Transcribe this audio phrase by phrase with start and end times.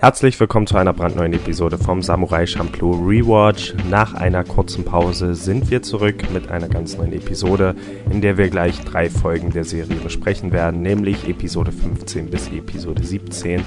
[0.00, 3.74] Herzlich willkommen zu einer brandneuen Episode vom Samurai Champloo Rewatch.
[3.90, 7.74] Nach einer kurzen Pause sind wir zurück mit einer ganz neuen Episode,
[8.08, 13.02] in der wir gleich drei Folgen der Serie besprechen werden, nämlich Episode 15 bis Episode
[13.02, 13.64] 17.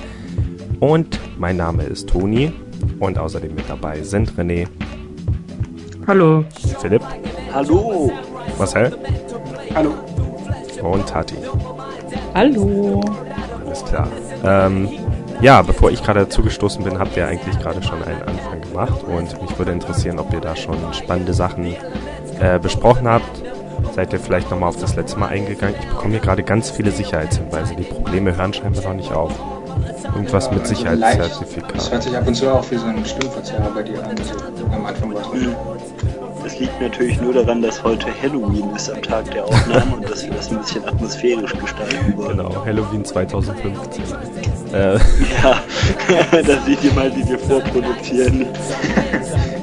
[0.80, 2.54] Und mein Name ist Toni
[3.02, 4.70] und außerdem mit dabei sind René.
[6.08, 6.46] Hallo.
[6.80, 7.02] Philipp.
[7.54, 8.10] Hallo.
[8.58, 8.98] Marcel.
[9.76, 9.94] Hallo.
[10.82, 11.36] Und Tati.
[12.34, 13.02] Hallo.
[13.66, 14.08] Alles klar.
[14.46, 14.90] Ähm,
[15.42, 19.42] ja, bevor ich gerade zugestoßen bin, habt ihr eigentlich gerade schon einen Anfang gemacht und
[19.42, 21.76] mich würde interessieren, ob ihr da schon spannende Sachen
[22.40, 23.44] äh, besprochen habt.
[23.96, 25.76] Seid ihr vielleicht nochmal auf das letzte Mal eingegangen?
[25.80, 27.76] Ich bekomme hier gerade ganz viele Sicherheitshinweise.
[27.76, 29.34] Die Probleme hören scheinbar noch nicht auf.
[30.16, 31.76] Irgendwas mit Sicherheitszertifikat.
[31.76, 34.16] Das hört sich ab und zu auch wie so ein Stimmverzerrer bei dir an.
[34.72, 35.82] Am Anfang war es.
[36.44, 40.26] Das liegt natürlich nur daran, dass heute Halloween ist am Tag der Aufnahme und dass
[40.26, 42.38] wir das ein bisschen atmosphärisch gestalten wollen.
[42.38, 44.04] Genau, Halloween 2015.
[44.74, 44.98] Äh,
[45.42, 45.64] Ja,
[46.42, 48.48] da seht ihr mal, wie wir vorproduzieren.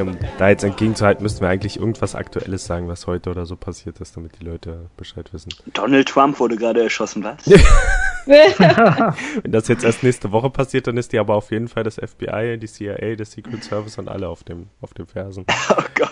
[0.00, 3.56] okay, um da jetzt entgegenzuhalten, müssten wir eigentlich irgendwas Aktuelles sagen, was heute oder so
[3.56, 5.50] passiert ist, damit die Leute Bescheid wissen.
[5.72, 7.46] Donald Trump wurde gerade erschossen, was?
[8.26, 11.96] Wenn das jetzt erst nächste Woche passiert, dann ist die aber auf jeden Fall das
[11.96, 15.46] FBI, die CIA, der Secret Service und alle auf dem, auf dem Fersen.
[15.70, 16.10] Oh Gott.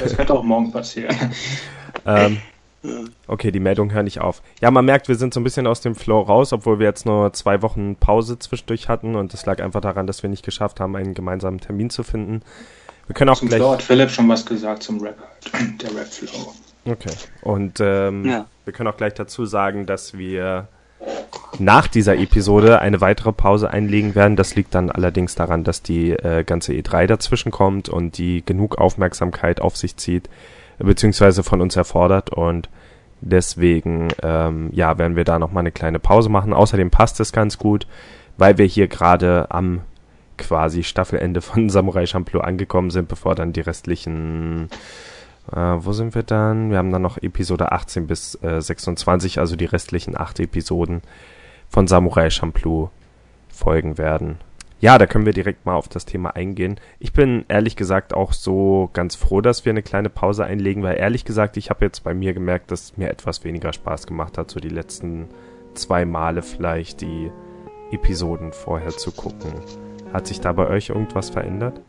[0.00, 1.14] Das könnte auch morgen passieren.
[2.06, 2.38] Ähm,
[3.26, 4.42] okay, die Meldungen hören nicht auf.
[4.60, 7.06] Ja, man merkt, wir sind so ein bisschen aus dem Flow raus, obwohl wir jetzt
[7.06, 10.80] nur zwei Wochen Pause zwischendurch hatten und das lag einfach daran, dass wir nicht geschafft
[10.80, 12.42] haben, einen gemeinsamen Termin zu finden.
[13.08, 13.58] Wir können auch Zum gleich.
[13.58, 15.16] Flow hat Philipp schon was gesagt zum Rap.
[15.82, 16.54] Der Rap-Flow.
[16.84, 17.10] Okay.
[17.42, 18.46] Und ähm, Ja.
[18.64, 20.68] wir können auch gleich dazu sagen, dass wir
[21.58, 24.36] nach dieser Episode eine weitere Pause einlegen werden.
[24.36, 28.78] Das liegt dann allerdings daran, dass die äh, ganze E3 dazwischen kommt und die genug
[28.78, 30.28] Aufmerksamkeit auf sich zieht,
[30.78, 32.30] beziehungsweise von uns erfordert.
[32.30, 32.68] Und
[33.20, 36.52] deswegen, ähm, ja, werden wir da nochmal eine kleine Pause machen.
[36.52, 37.86] Außerdem passt es ganz gut,
[38.36, 39.80] weil wir hier gerade am
[40.38, 44.68] quasi Staffelende von Samurai Champloo angekommen sind, bevor dann die restlichen
[45.52, 46.70] äh, wo sind wir dann?
[46.70, 51.02] Wir haben dann noch Episode 18 bis äh, 26, also die restlichen acht Episoden
[51.68, 52.90] von Samurai Champloo
[53.48, 54.38] folgen werden.
[54.80, 56.78] Ja, da können wir direkt mal auf das Thema eingehen.
[57.00, 60.98] Ich bin ehrlich gesagt auch so ganz froh, dass wir eine kleine Pause einlegen, weil
[60.98, 64.50] ehrlich gesagt, ich habe jetzt bei mir gemerkt, dass mir etwas weniger Spaß gemacht hat,
[64.50, 65.28] so die letzten
[65.74, 67.32] zwei Male vielleicht die
[67.90, 69.52] Episoden vorher zu gucken.
[70.12, 71.80] Hat sich da bei euch irgendwas verändert?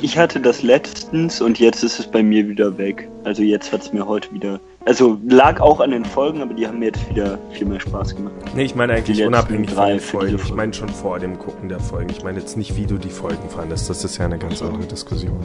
[0.00, 3.08] Ich hatte das letztens und jetzt ist es bei mir wieder weg.
[3.24, 4.60] Also jetzt hat es mir heute wieder.
[4.84, 8.14] Also lag auch an den Folgen, aber die haben mir jetzt wieder viel mehr Spaß
[8.14, 8.34] gemacht.
[8.54, 10.36] Nee, ich meine eigentlich unabhängig von den Folgen.
[10.36, 12.10] Ich meine schon vor dem Gucken der Folgen.
[12.10, 13.88] Ich meine jetzt nicht, wie du die Folgen fandest.
[13.88, 15.40] Das ist ja eine ganz andere Diskussion.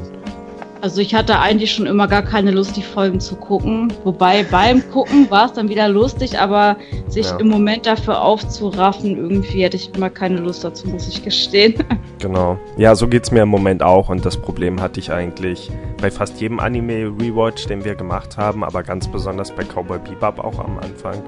[0.82, 3.92] Also ich hatte eigentlich schon immer gar keine Lust, die Folgen zu gucken.
[4.06, 6.78] Wobei beim Gucken war es dann wieder lustig, aber
[7.10, 7.38] sich Ja.
[7.38, 11.76] im Moment dafür aufzuraffen, irgendwie hätte ich immer keine Lust dazu, muss ich gestehen.
[12.22, 12.58] Genau.
[12.76, 14.10] Ja, so geht's mir im Moment auch.
[14.10, 18.84] Und das Problem hatte ich eigentlich bei fast jedem Anime-Rewatch, den wir gemacht haben, aber
[18.84, 21.24] ganz besonders bei Cowboy Bebop auch am Anfang,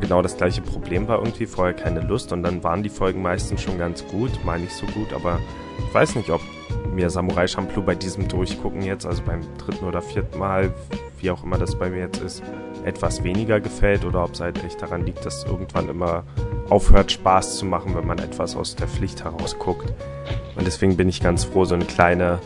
[0.00, 1.46] genau das gleiche Problem war irgendwie.
[1.46, 4.86] Vorher keine Lust und dann waren die Folgen meistens schon ganz gut, mal nicht so
[4.86, 5.38] gut, aber
[5.86, 6.40] ich weiß nicht, ob
[6.92, 10.72] mir Samurai Champloo bei diesem Durchgucken jetzt, also beim dritten oder vierten Mal,
[11.18, 12.42] wie auch immer das bei mir jetzt ist,
[12.84, 16.24] etwas weniger gefällt oder ob es halt echt daran liegt, dass irgendwann immer
[16.68, 19.92] aufhört Spaß zu machen, wenn man etwas aus der Pflicht heraus guckt.
[20.56, 22.38] Und deswegen bin ich ganz froh, so eine kleine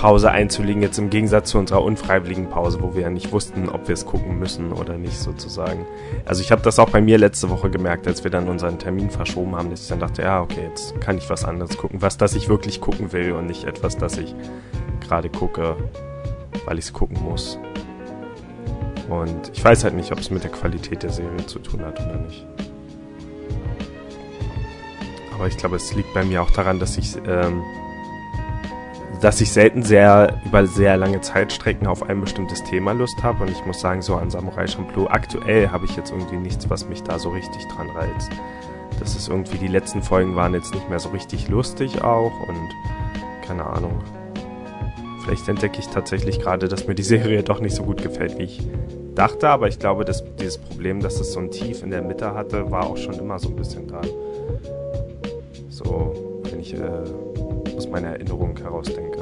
[0.00, 3.86] Pause einzulegen, jetzt im Gegensatz zu unserer unfreiwilligen Pause, wo wir ja nicht wussten, ob
[3.86, 5.84] wir es gucken müssen oder nicht sozusagen.
[6.24, 9.10] Also ich habe das auch bei mir letzte Woche gemerkt, als wir dann unseren Termin
[9.10, 12.00] verschoben haben, dass ich dann dachte, ja, okay, jetzt kann ich was anderes gucken.
[12.00, 14.34] Was, das ich wirklich gucken will und nicht etwas, das ich
[15.06, 15.76] gerade gucke,
[16.64, 17.58] weil ich es gucken muss.
[19.10, 22.00] Und ich weiß halt nicht, ob es mit der Qualität der Serie zu tun hat
[22.00, 22.46] oder nicht.
[25.34, 27.62] Aber ich glaube, es liegt bei mir auch daran, dass ich, ähm,
[29.20, 33.42] dass ich selten sehr über sehr lange Zeitstrecken auf ein bestimmtes Thema Lust habe.
[33.42, 36.88] Und ich muss sagen, so an Samurai Champloo aktuell habe ich jetzt irgendwie nichts, was
[36.88, 38.30] mich da so richtig dran reizt.
[38.98, 42.68] Das ist irgendwie, die letzten Folgen waren jetzt nicht mehr so richtig lustig auch und
[43.46, 44.02] keine Ahnung.
[45.24, 48.44] Vielleicht entdecke ich tatsächlich gerade, dass mir die Serie doch nicht so gut gefällt, wie
[48.44, 48.62] ich
[49.14, 52.34] dachte, aber ich glaube, dass dieses Problem, dass es so ein Tief in der Mitte
[52.34, 54.00] hatte, war auch schon immer so ein bisschen da.
[55.68, 57.04] So, wenn ich äh,
[57.80, 59.18] aus meiner Erinnerung heraus denke.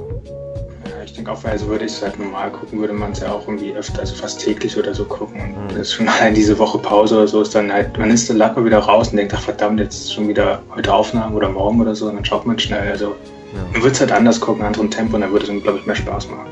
[0.84, 3.20] Ja, ich denke auch, weil so würde ich es halt normal gucken, würde man es
[3.20, 5.40] ja auch irgendwie öfter, also fast täglich oder so gucken.
[5.40, 5.68] Und mhm.
[5.68, 8.36] das ist schon allein diese Woche Pause oder so, ist dann halt, man ist dann
[8.36, 11.80] locker wieder raus und denkt, ach verdammt, jetzt ist schon wieder heute Aufnahmen oder morgen
[11.80, 12.90] oder so, und dann schaut man schnell.
[12.90, 13.14] Also
[13.54, 13.62] ja.
[13.72, 15.86] man würde es halt anders gucken, anderen Tempo, und dann würde es dann, glaube ich,
[15.86, 16.50] mehr Spaß machen.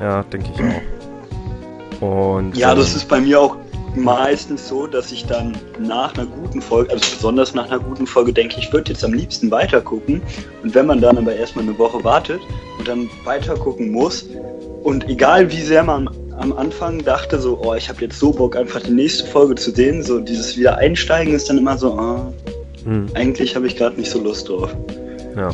[0.00, 2.36] Ja, denke ich auch.
[2.36, 3.56] Und, ja, das ist bei mir auch
[3.96, 8.32] meistens so, dass ich dann nach einer guten Folge, also besonders nach einer guten Folge,
[8.32, 10.22] denke ich, würde jetzt am liebsten weitergucken.
[10.62, 12.40] Und wenn man dann aber erstmal eine Woche wartet
[12.78, 14.26] und dann weitergucken muss,
[14.82, 16.08] und egal wie sehr man
[16.38, 19.70] am Anfang dachte, so, oh, ich habe jetzt so Bock, einfach die nächste Folge zu
[19.72, 22.32] sehen, so dieses Wiedereinsteigen ist dann immer so, oh,
[22.84, 23.08] hm.
[23.14, 24.74] eigentlich habe ich gerade nicht so Lust drauf.
[25.36, 25.50] Ja.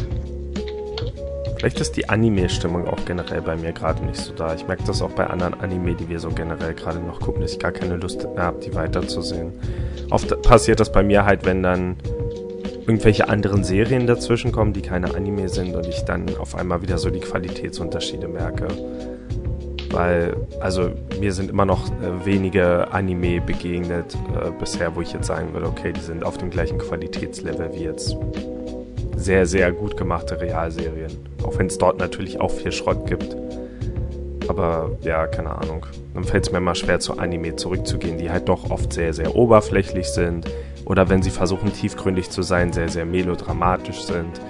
[1.58, 4.54] Vielleicht ist die Anime-Stimmung auch generell bei mir gerade nicht so da.
[4.54, 7.52] Ich merke das auch bei anderen Anime, die wir so generell gerade noch gucken, dass
[7.52, 9.52] ich gar keine Lust mehr habe, die weiterzusehen.
[10.10, 11.96] Oft passiert das bei mir halt, wenn dann
[12.86, 16.98] irgendwelche anderen Serien dazwischen kommen, die keine Anime sind und ich dann auf einmal wieder
[16.98, 18.68] so die Qualitätsunterschiede merke.
[19.90, 25.26] Weil, also mir sind immer noch äh, wenige Anime begegnet äh, bisher, wo ich jetzt
[25.26, 28.16] sagen würde, okay, die sind auf dem gleichen Qualitätslevel wie jetzt
[29.16, 31.10] sehr, sehr gut gemachte Realserien.
[31.42, 33.36] Auch wenn es dort natürlich auch viel Schrott gibt.
[34.48, 35.86] Aber ja, keine Ahnung.
[36.14, 39.34] Dann fällt es mir mal schwer, zu Anime zurückzugehen, die halt doch oft sehr, sehr
[39.34, 40.46] oberflächlich sind.
[40.84, 44.40] Oder wenn sie versuchen, tiefgründig zu sein, sehr, sehr melodramatisch sind.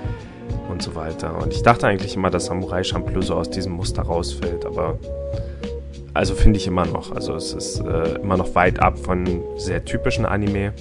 [0.68, 1.38] Und so weiter.
[1.40, 4.66] Und ich dachte eigentlich immer, dass Samurai Champloo so aus diesem Muster rausfällt.
[4.66, 4.98] Aber
[6.12, 7.12] also finde ich immer noch.
[7.12, 10.72] Also es ist äh, immer noch weit ab von sehr typischen Anime.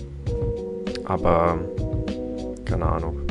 [1.06, 1.60] Aber
[2.66, 3.22] keine Ahnung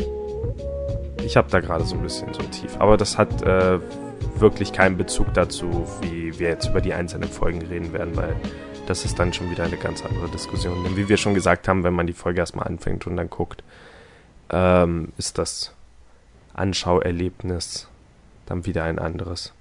[1.24, 2.76] ich habe da gerade so ein bisschen so Tief.
[2.78, 3.78] Aber das hat äh,
[4.36, 8.36] wirklich keinen Bezug dazu, wie wir jetzt über die einzelnen Folgen reden werden, weil
[8.86, 10.84] das ist dann schon wieder eine ganz andere Diskussion.
[10.84, 13.62] Denn wie wir schon gesagt haben, wenn man die Folge erstmal anfängt und dann guckt,
[14.50, 15.72] ähm, ist das
[16.52, 17.88] Anschauerlebnis
[18.46, 19.52] dann wieder ein anderes.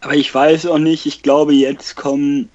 [0.00, 2.50] Aber ich weiß auch nicht, ich glaube, jetzt kommen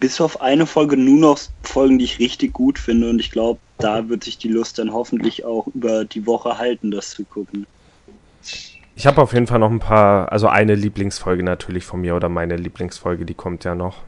[0.00, 3.10] bis auf eine Folge nur noch Folgen, die ich richtig gut finde.
[3.10, 6.90] Und ich glaube, da wird sich die Lust dann hoffentlich auch über die Woche halten,
[6.90, 7.66] das zu gucken.
[8.94, 12.28] Ich habe auf jeden Fall noch ein paar, also eine Lieblingsfolge natürlich von mir oder
[12.28, 14.02] meine Lieblingsfolge, die kommt ja noch.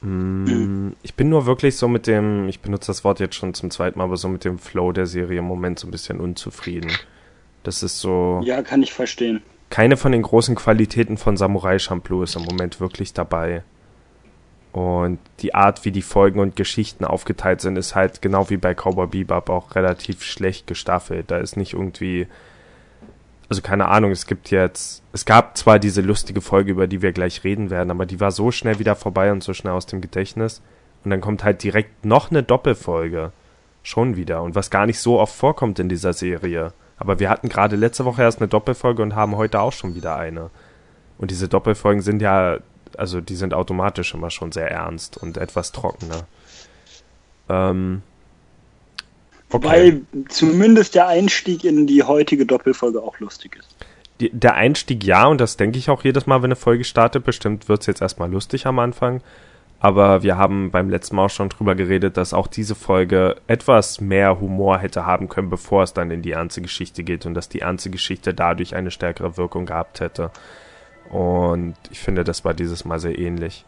[0.00, 3.70] Mm, ich bin nur wirklich so mit dem, ich benutze das Wort jetzt schon zum
[3.70, 6.92] zweiten Mal, aber so mit dem Flow der Serie im Moment so ein bisschen unzufrieden.
[7.64, 8.40] Das ist so.
[8.44, 9.42] Ja, kann ich verstehen.
[9.70, 13.64] Keine von den großen Qualitäten von Samurai Champloo ist im Moment wirklich dabei.
[14.78, 18.74] Und die Art, wie die Folgen und Geschichten aufgeteilt sind, ist halt genau wie bei
[18.74, 21.32] Cowboy Bebop auch relativ schlecht gestaffelt.
[21.32, 22.28] Da ist nicht irgendwie,
[23.48, 27.10] also keine Ahnung, es gibt jetzt, es gab zwar diese lustige Folge, über die wir
[27.10, 30.00] gleich reden werden, aber die war so schnell wieder vorbei und so schnell aus dem
[30.00, 30.62] Gedächtnis.
[31.02, 33.32] Und dann kommt halt direkt noch eine Doppelfolge.
[33.82, 34.44] Schon wieder.
[34.44, 36.72] Und was gar nicht so oft vorkommt in dieser Serie.
[36.98, 40.14] Aber wir hatten gerade letzte Woche erst eine Doppelfolge und haben heute auch schon wieder
[40.14, 40.50] eine.
[41.18, 42.58] Und diese Doppelfolgen sind ja
[42.98, 46.26] also die sind automatisch immer schon sehr ernst und etwas trockener.
[47.48, 48.02] Ähm,
[49.50, 49.64] okay.
[49.64, 53.74] Wobei zumindest der Einstieg in die heutige Doppelfolge auch lustig ist.
[54.20, 57.24] Die, der Einstieg ja, und das denke ich auch jedes Mal, wenn eine Folge startet.
[57.24, 59.22] Bestimmt wird es jetzt erstmal lustig am Anfang.
[59.80, 64.00] Aber wir haben beim letzten Mal auch schon drüber geredet, dass auch diese Folge etwas
[64.00, 67.48] mehr Humor hätte haben können, bevor es dann in die ernste Geschichte geht und dass
[67.48, 70.32] die ernste Geschichte dadurch eine stärkere Wirkung gehabt hätte.
[71.10, 73.64] Und ich finde, das war dieses Mal sehr ähnlich.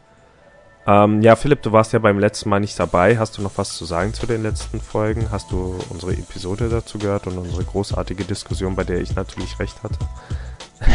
[0.87, 3.19] Ähm, ja, Philipp, du warst ja beim letzten Mal nicht dabei.
[3.19, 5.31] Hast du noch was zu sagen zu den letzten Folgen?
[5.31, 9.82] Hast du unsere Episode dazu gehört und unsere großartige Diskussion, bei der ich natürlich recht
[9.82, 9.99] hatte?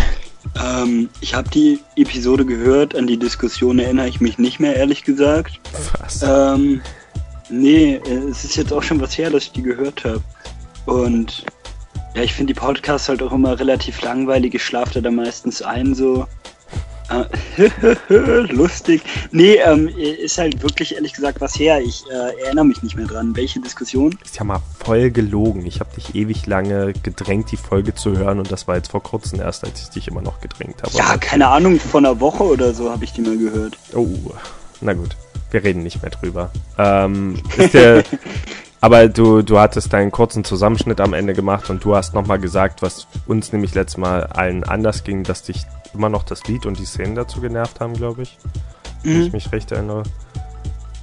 [0.64, 5.04] Ähm, ich habe die Episode gehört, an die Diskussion erinnere ich mich nicht mehr, ehrlich
[5.04, 5.60] gesagt.
[6.00, 6.22] Was?
[6.22, 6.82] Ähm,
[7.50, 7.96] nee,
[8.30, 10.22] es ist jetzt auch schon was her, dass ich die gehört habe.
[10.86, 11.46] Und
[12.16, 14.56] ja, ich finde die Podcasts halt auch immer relativ langweilig.
[14.56, 16.26] Ich schlafe da meistens ein, so.
[17.10, 17.68] Äh,
[18.52, 19.04] lustig.
[19.32, 21.80] Nee, ähm, ist halt wirklich ehrlich gesagt was her.
[21.82, 23.36] Ich äh, erinnere mich nicht mehr dran.
[23.36, 24.18] Welche Diskussion?
[24.24, 25.66] Ist ja mal voll gelogen.
[25.66, 29.04] Ich habe dich ewig lange gedrängt, die Folge zu hören und das war jetzt vor
[29.04, 30.98] kurzem erst, als ich dich immer noch gedrängt habe.
[30.98, 33.78] Ja, keine Ahnung, vor einer Woche oder so habe ich die mal gehört.
[33.94, 34.08] Oh,
[34.82, 35.16] na gut.
[35.52, 36.52] Wir reden nicht mehr drüber.
[36.78, 38.04] Ähm, ist der,
[38.86, 42.84] Aber du, du hattest deinen kurzen Zusammenschnitt am Ende gemacht und du hast nochmal gesagt,
[42.84, 45.66] was uns nämlich letztes Mal allen anders ging, dass dich
[45.96, 48.38] immer noch das Lied und die Szenen dazu genervt haben, glaube ich.
[49.02, 49.10] Mhm.
[49.10, 50.04] Wenn ich mich recht erinnere.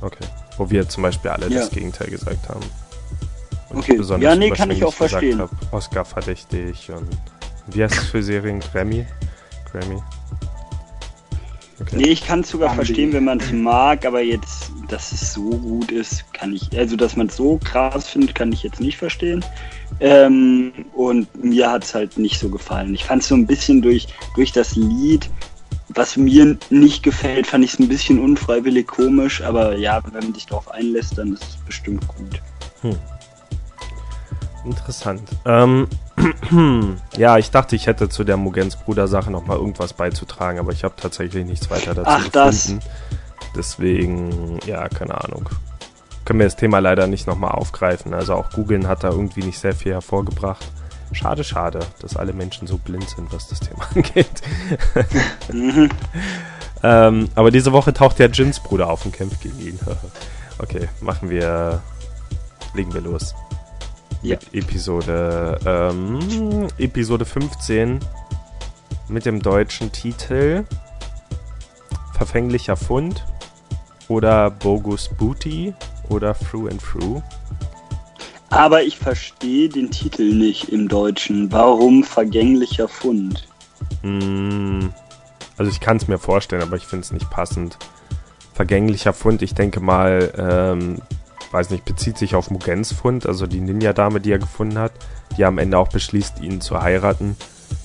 [0.01, 0.25] Okay.
[0.59, 1.59] Wo wir zum Beispiel alle ja.
[1.59, 2.65] das Gegenteil gesagt haben.
[3.71, 4.01] Und okay.
[4.21, 5.41] Ja, nee, kann ich auch verstehen.
[5.41, 7.09] Hab, Oscar verdächtig und
[7.75, 8.61] wie heißt es für Serien?
[8.61, 9.07] Grammy?
[9.73, 10.01] Grammy?
[11.83, 11.97] Okay.
[11.97, 15.43] Nee, ich kann es sogar verstehen, wenn man es mag, aber jetzt dass es so
[15.43, 18.99] gut ist, kann ich, also dass man es so krass findet, kann ich jetzt nicht
[18.99, 19.43] verstehen.
[20.01, 22.95] Ähm, und mir hat es halt nicht so gefallen.
[22.95, 25.31] Ich fand es so ein bisschen durch, durch das Lied,
[25.89, 30.35] was mir nicht gefällt, fand ich es ein bisschen unfreiwillig komisch, aber ja, wenn man
[30.35, 32.43] sich darauf einlässt, dann ist es bestimmt gut.
[32.83, 32.97] Hm.
[34.65, 35.23] Interessant.
[35.45, 35.89] Ähm,
[37.17, 40.95] ja, ich dachte, ich hätte zu der Mugens Bruder-Sache nochmal irgendwas beizutragen, aber ich habe
[40.97, 42.81] tatsächlich nichts weiter dazu Ach, gefunden.
[42.81, 43.51] Das.
[43.57, 45.49] Deswegen, ja, keine Ahnung.
[46.25, 48.15] Können wir das Thema leider nicht nochmal aufgreifen.
[48.15, 50.65] Also auch googeln hat da irgendwie nicht sehr viel hervorgebracht.
[51.13, 54.43] Schade, schade, dass alle Menschen so blind sind, was das Thema angeht.
[55.53, 55.91] mhm.
[56.83, 59.79] ähm, aber diese Woche taucht ja Jins Bruder auf und kämpft gegen ihn.
[60.59, 61.83] okay, machen wir.
[62.75, 63.35] Legen wir los.
[64.23, 64.37] Ja.
[64.53, 67.99] Episode, ähm, Episode 15
[69.09, 70.65] mit dem deutschen Titel
[72.15, 73.25] Verfänglicher Fund
[74.07, 75.75] oder Bogus Booty
[76.09, 77.23] oder Through and Through.
[78.51, 81.51] Aber ich verstehe den Titel nicht im Deutschen.
[81.51, 83.49] Warum vergänglicher Fund?
[84.03, 84.89] Mm,
[85.57, 87.79] also ich kann es mir vorstellen, aber ich finde es nicht passend.
[88.53, 91.03] Vergänglicher Fund, ich denke mal, ähm,
[91.53, 94.93] weiß nicht, bezieht sich auf Mugens Fund, also die Ninja-Dame, die er gefunden hat,
[95.37, 97.37] die am Ende auch beschließt, ihn zu heiraten.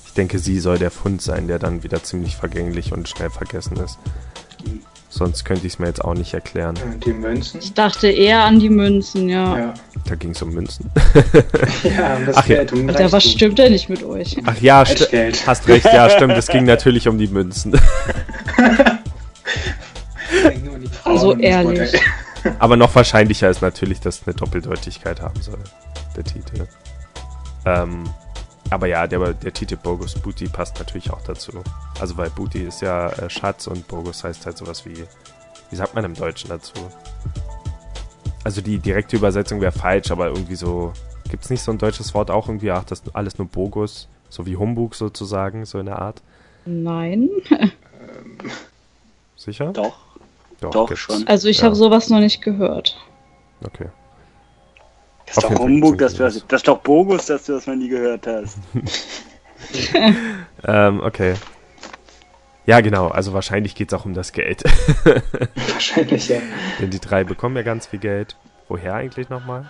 [0.06, 3.78] Ich denke, sie soll der Fund sein, der dann wieder ziemlich vergänglich und schnell vergessen
[3.78, 4.00] ist.
[5.10, 6.76] Sonst könnte ich es mir jetzt auch nicht erklären.
[7.06, 7.60] Die Münzen?
[7.62, 9.58] Ich dachte eher an die Münzen, ja.
[9.58, 9.74] ja.
[10.06, 10.92] Da ging es um Münzen.
[11.84, 14.38] ja, das Ach, Geld, um Alter, was stimmt denn nicht mit euch?
[14.46, 16.34] Ach ja, hast recht, ja, stimmt.
[16.34, 17.80] Es ging natürlich um die Münzen.
[21.04, 22.00] also ehrlich.
[22.60, 25.60] Aber noch wahrscheinlicher ist natürlich, dass es eine Doppeldeutigkeit haben soll,
[26.16, 26.68] der Titel.
[27.66, 28.04] Ähm,
[28.70, 31.51] aber ja, der, der Titel Bogus Booty passt natürlich auch dazu.
[32.00, 35.06] Also weil Booty ist ja äh, Schatz und Bogus heißt halt sowas wie,
[35.70, 36.74] wie sagt man im Deutschen dazu?
[38.44, 40.94] Also die direkte Übersetzung wäre falsch, aber irgendwie so,
[41.30, 44.08] gibt es nicht so ein deutsches Wort auch irgendwie, ach, das ist alles nur Bogus,
[44.30, 46.22] so wie Humbug sozusagen, so in der Art?
[46.66, 47.30] Nein.
[49.36, 49.72] Sicher?
[49.72, 50.07] Doch.
[50.62, 51.28] Doch, Doch schon.
[51.28, 51.66] Also ich ja.
[51.66, 52.98] habe sowas noch nicht gehört.
[53.64, 53.90] Okay.
[55.26, 57.76] Das ist doch Humbug, dass du das, das ist doch Bogus, dass du das noch
[57.76, 58.58] nie gehört hast.
[60.64, 61.36] ähm, okay.
[62.66, 63.08] Ja, genau.
[63.08, 64.64] Also wahrscheinlich geht es auch um das Geld.
[65.56, 66.40] wahrscheinlich, ja.
[66.80, 68.38] Denn die drei bekommen ja ganz viel Geld.
[68.68, 69.70] Woher eigentlich nochmal?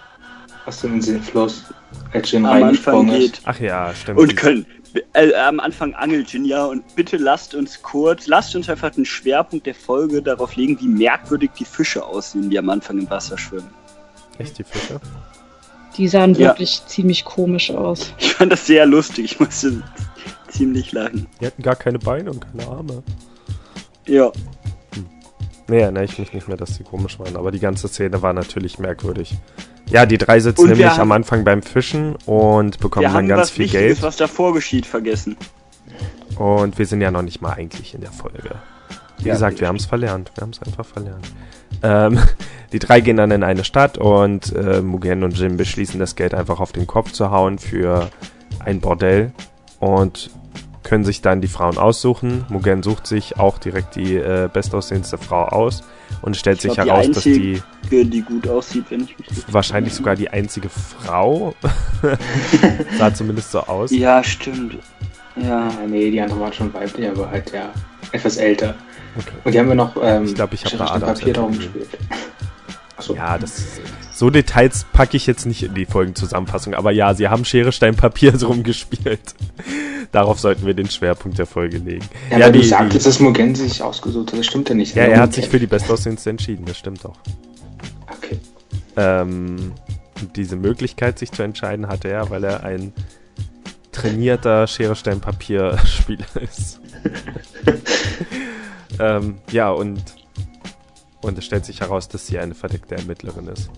[0.66, 1.66] Aus dem Sinnfluss.
[2.12, 3.42] Als Jin Am Anfang geht.
[3.46, 4.20] Ach ja, stimmt.
[4.20, 4.66] Und können.
[5.14, 9.66] Äh, am Anfang angelt ja und bitte lasst uns kurz, lasst uns einfach den Schwerpunkt
[9.66, 13.70] der Folge darauf legen, wie merkwürdig die Fische aussehen, die am Anfang im Wasser schwimmen.
[14.38, 15.00] Echt die Fische?
[15.98, 16.50] Die sahen ja.
[16.50, 18.14] wirklich ziemlich komisch aus.
[18.20, 19.26] Ich fand das sehr lustig.
[19.26, 19.82] Ich musste
[20.50, 21.28] ziemlich lachen.
[21.42, 23.04] Die hatten gar keine Beine und keine Arme.
[24.06, 24.32] Ja.
[25.70, 27.36] Nee, erinnere ich mich nicht mehr, dass die komisch waren.
[27.36, 29.36] Aber die ganze Szene war natürlich merkwürdig.
[29.90, 33.66] Ja, die drei sitzen und nämlich am Anfang beim Fischen und bekommen dann ganz viel
[33.66, 34.02] Wichtiges, Geld.
[34.02, 35.38] was davor geschieht, vergessen.
[36.38, 38.56] Und wir sind ja noch nicht mal eigentlich in der Folge.
[39.20, 40.32] Wie ja, gesagt, wir haben es verlernt.
[40.36, 41.28] Wir haben es einfach verlernt.
[41.84, 42.20] Ähm,
[42.72, 46.34] die drei gehen dann in eine Stadt und äh, Mugen und Jim beschließen, das Geld
[46.34, 48.10] einfach auf den Kopf zu hauen für
[48.60, 49.32] ein Bordell
[49.80, 50.30] und
[50.88, 52.46] können sich dann die Frauen aussuchen.
[52.50, 55.84] Mugen sucht sich auch direkt die äh, bestaussehendste Frau aus
[56.22, 59.28] und stellt sich glaub, heraus, die einzige, dass die, die gut aussieht, wenn ich mich
[59.52, 61.54] wahrscheinlich sogar die einzige Frau
[62.98, 63.92] sah zumindest so aus.
[63.92, 64.78] Ja, stimmt.
[65.36, 65.70] Ja.
[65.88, 67.70] nee, die andere war schon weiblich, aber halt ja
[68.14, 68.74] etwas älter.
[69.18, 69.30] Okay.
[69.44, 71.90] Und die haben wir noch ähm, ich glaube, ich habe da Papier darum gespielt.
[72.96, 73.14] Achso.
[73.14, 73.82] Ja, das
[74.18, 77.96] so Details packe ich jetzt nicht in die Folgenzusammenfassung, aber ja, sie haben Schere, Stein,
[77.96, 79.36] Papier drum gespielt.
[80.12, 82.06] Darauf sollten wir den Schwerpunkt der Folge legen.
[82.32, 84.96] Ja, ja die, du sagtest, dass Mugen sich ausgesucht hat, das stimmt ja nicht.
[84.96, 87.18] Ja, er hat sich für die Bestaussehendste entschieden, das stimmt doch.
[88.08, 88.40] Okay.
[88.96, 89.74] Ähm,
[90.36, 92.94] diese Möglichkeit, sich zu entscheiden, hatte er, weil er ein
[93.92, 96.80] trainierter Schere, Stein, Papier-Spieler ist.
[99.00, 100.02] ähm, ja, und
[101.22, 103.70] und es stellt sich heraus, dass sie eine verdeckte Ermittlerin ist.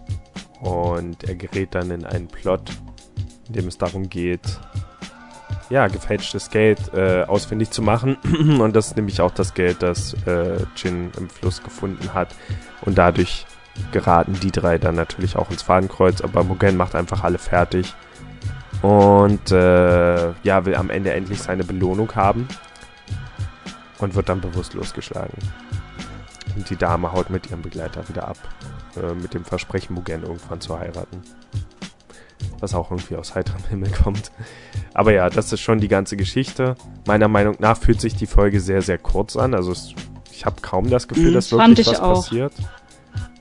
[0.62, 2.72] Und er gerät dann in einen Plot,
[3.48, 4.60] in dem es darum geht,
[5.70, 8.18] ja, gefälschtes Geld äh, ausfindig zu machen.
[8.60, 12.36] Und das ist nämlich auch das Geld, das äh, Jin im Fluss gefunden hat.
[12.82, 13.46] Und dadurch
[13.92, 16.22] geraten die drei dann natürlich auch ins Fadenkreuz.
[16.22, 17.94] Aber Mugen macht einfach alle fertig.
[18.82, 22.48] Und äh, ja, will am Ende endlich seine Belohnung haben.
[24.00, 25.38] Und wird dann bewusstlos geschlagen.
[26.56, 28.38] Und die Dame haut mit ihrem Begleiter wieder ab.
[28.96, 31.22] Äh, mit dem Versprechen, Mugen irgendwann zu heiraten.
[32.60, 34.32] Was auch irgendwie aus heiterem Himmel kommt.
[34.94, 36.76] Aber ja, das ist schon die ganze Geschichte.
[37.06, 39.54] Meiner Meinung nach fühlt sich die Folge sehr, sehr kurz an.
[39.54, 39.94] Also es,
[40.32, 42.24] ich habe kaum das Gefühl, mhm, dass wirklich was auch.
[42.24, 42.54] passiert.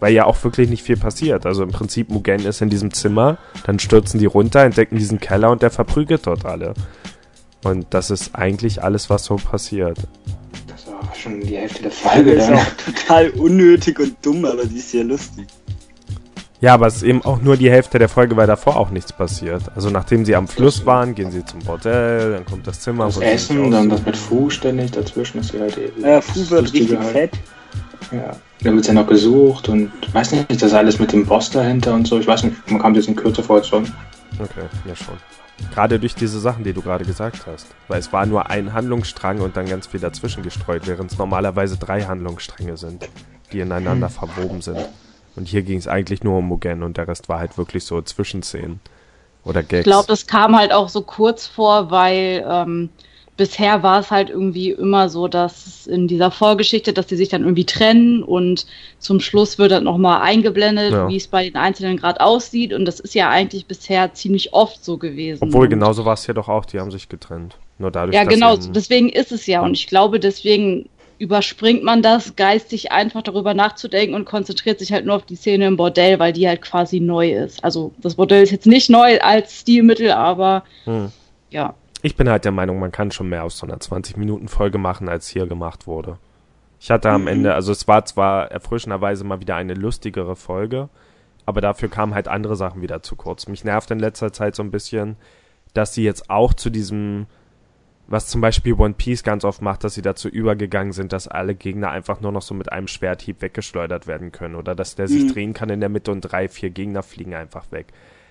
[0.00, 1.46] weil ja auch wirklich nicht viel passiert.
[1.46, 5.50] Also im Prinzip Mugen ist in diesem Zimmer, dann stürzen die runter, entdecken diesen Keller
[5.50, 6.74] und der verprügelt dort alle.
[7.64, 9.98] Und das ist eigentlich alles, was so passiert.
[11.10, 12.34] Das war schon die Hälfte der Folge.
[12.36, 12.58] Das ist dann.
[12.58, 15.46] auch total unnötig und dumm, aber sie ist sehr lustig.
[16.60, 19.12] Ja, aber es ist eben auch nur die Hälfte der Folge, weil davor auch nichts
[19.12, 19.62] passiert.
[19.76, 23.06] Also nachdem sie am Fluss waren, gehen sie zum Bordell, dann kommt das Zimmer.
[23.06, 26.02] Das sie Essen, dann das mit Fu ständig dazwischen ist ja halt eben.
[26.02, 27.12] Äh, Fu wird richtig halt.
[27.12, 27.30] fett.
[28.10, 28.32] Ja.
[28.62, 31.94] Dann wird ja noch gesucht und ich weiß nicht, das alles mit dem Boss dahinter
[31.94, 32.18] und so.
[32.18, 33.84] Ich weiß nicht, man kam jetzt in Kürze vor als schon.
[34.40, 35.14] Okay, ja schon.
[35.72, 37.66] Gerade durch diese Sachen, die du gerade gesagt hast.
[37.88, 41.76] Weil es war nur ein Handlungsstrang und dann ganz viel dazwischen gestreut, während es normalerweise
[41.76, 43.08] drei Handlungsstränge sind,
[43.52, 44.78] die ineinander verwoben sind.
[45.36, 48.00] Und hier ging es eigentlich nur um Mugen und der Rest war halt wirklich so
[48.02, 48.80] Zwischenszenen.
[49.44, 49.80] Oder Gags.
[49.80, 52.90] Ich glaube, das kam halt auch so kurz vor, weil ähm,
[53.38, 57.42] bisher war es halt irgendwie immer so, dass in dieser Vorgeschichte, dass die sich dann
[57.44, 58.66] irgendwie trennen und
[58.98, 61.08] zum Schluss wird dann nochmal eingeblendet, Ja.
[61.08, 62.74] wie es bei den Einzelnen gerade aussieht.
[62.74, 65.44] Und das ist ja eigentlich bisher ziemlich oft so gewesen.
[65.44, 67.56] Obwohl, genauso war es hier doch auch, die haben sich getrennt.
[67.78, 69.62] Nur dadurch, Ja, genau, deswegen ist es ja.
[69.62, 70.88] Und ich glaube, deswegen
[71.20, 75.66] überspringt man das, geistig einfach darüber nachzudenken und konzentriert sich halt nur auf die Szene
[75.66, 77.62] im Bordell, weil die halt quasi neu ist.
[77.64, 81.10] Also das Bordell ist jetzt nicht neu als Stilmittel, aber Hm.
[81.50, 81.74] ja.
[82.08, 85.28] Ich bin halt der Meinung, man kann schon mehr aus so einer 20-Minuten-Folge machen, als
[85.28, 86.16] hier gemacht wurde.
[86.80, 90.88] Ich hatte am Ende, also es war zwar erfrischenderweise mal wieder eine lustigere Folge,
[91.44, 93.46] aber dafür kamen halt andere Sachen wieder zu kurz.
[93.46, 95.16] Mich nervt in letzter Zeit so ein bisschen,
[95.74, 97.26] dass sie jetzt auch zu diesem,
[98.06, 101.54] was zum Beispiel One Piece ganz oft macht, dass sie dazu übergegangen sind, dass alle
[101.54, 105.24] Gegner einfach nur noch so mit einem Schwerthieb weggeschleudert werden können oder dass der sich
[105.24, 105.32] Mhm.
[105.34, 107.88] drehen kann in der Mitte und drei, vier Gegner fliegen einfach weg.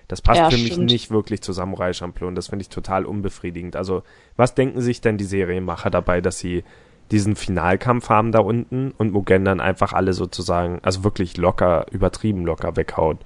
[0.08, 0.90] Das passt Ja, für mich stimmt.
[0.90, 3.76] nicht wirklich zu Samurai Champloo und das finde ich total unbefriedigend.
[3.76, 4.02] Also,
[4.36, 6.64] was denken sich denn die Serienmacher dabei, dass sie
[7.10, 12.44] diesen Finalkampf haben da unten und Mugen dann einfach alle sozusagen, also wirklich locker, übertrieben
[12.46, 13.18] locker weghaut?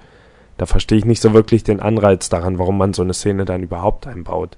[0.59, 3.62] Da verstehe ich nicht so wirklich den Anreiz daran, warum man so eine Szene dann
[3.62, 4.57] überhaupt einbaut.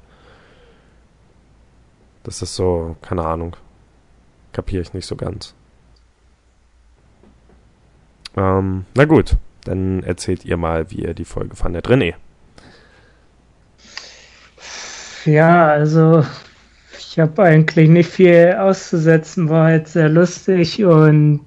[2.24, 3.54] Das ist so, keine Ahnung.
[4.52, 5.54] Kapiere ich nicht so ganz.
[8.36, 11.88] Ähm, na gut, dann erzählt ihr mal, wie ihr die Folge fandet.
[11.88, 12.14] René.
[15.24, 16.24] Ja, also
[16.98, 21.44] ich habe eigentlich nicht viel auszusetzen, war halt sehr lustig und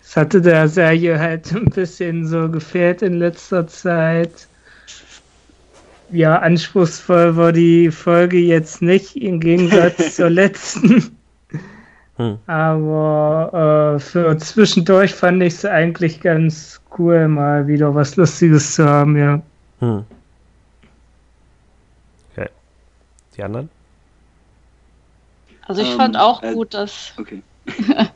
[0.00, 4.48] es hatte der Serie halt ein bisschen so gefehlt in letzter Zeit.
[6.10, 11.17] Ja, anspruchsvoll war die Folge jetzt nicht im Gegensatz zur letzten.
[12.18, 12.38] Hm.
[12.46, 18.84] Aber äh, für zwischendurch fand ich es eigentlich ganz cool, mal wieder was Lustiges zu
[18.84, 19.40] haben, ja.
[19.80, 20.04] Hm.
[22.32, 22.48] Okay.
[23.36, 23.70] Die anderen?
[25.66, 27.42] Also ich Ähm, fand auch äh, gut, dass, Okay.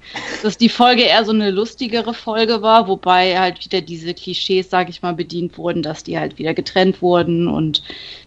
[0.42, 4.88] dass die Folge eher so eine lustigere Folge war, wobei halt wieder diese Klischees, sag
[4.88, 7.82] ich mal, bedient wurden, dass die halt wieder getrennt wurden und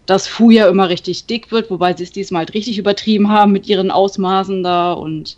[0.06, 3.52] dass Fu ja immer richtig dick wird, wobei sie es diesmal halt richtig übertrieben haben
[3.52, 5.36] mit ihren Ausmaßen da und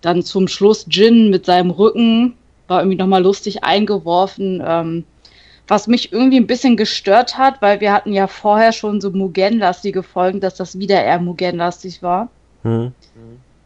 [0.00, 2.34] dann zum Schluss Jin mit seinem Rücken
[2.68, 4.62] war irgendwie nochmal lustig eingeworfen.
[4.64, 5.04] Ähm,
[5.68, 10.02] was mich irgendwie ein bisschen gestört hat, weil wir hatten ja vorher schon so Mugen-lastige
[10.02, 12.28] Folgen, dass das wieder eher Mugen-lastig war.
[12.62, 12.92] Hm.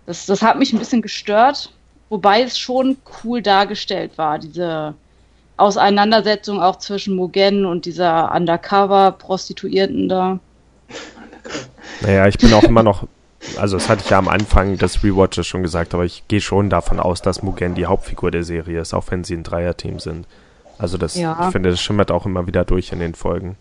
[0.06, 1.72] Das, das hat mich ein bisschen gestört,
[2.08, 4.94] wobei es schon cool dargestellt war, diese
[5.58, 10.38] Auseinandersetzung auch zwischen Mugen und dieser Undercover-Prostituierten da.
[12.02, 13.06] Naja, ich bin auch immer noch,
[13.59, 16.70] also das hatte ich ja am Anfang des Rewatches schon gesagt, aber ich gehe schon
[16.70, 20.26] davon aus, dass Mugen die Hauptfigur der Serie ist, auch wenn sie ein Dreierteam sind.
[20.79, 21.38] Also das, Ja.
[21.46, 23.57] ich finde, das schimmert auch immer wieder durch in den Folgen.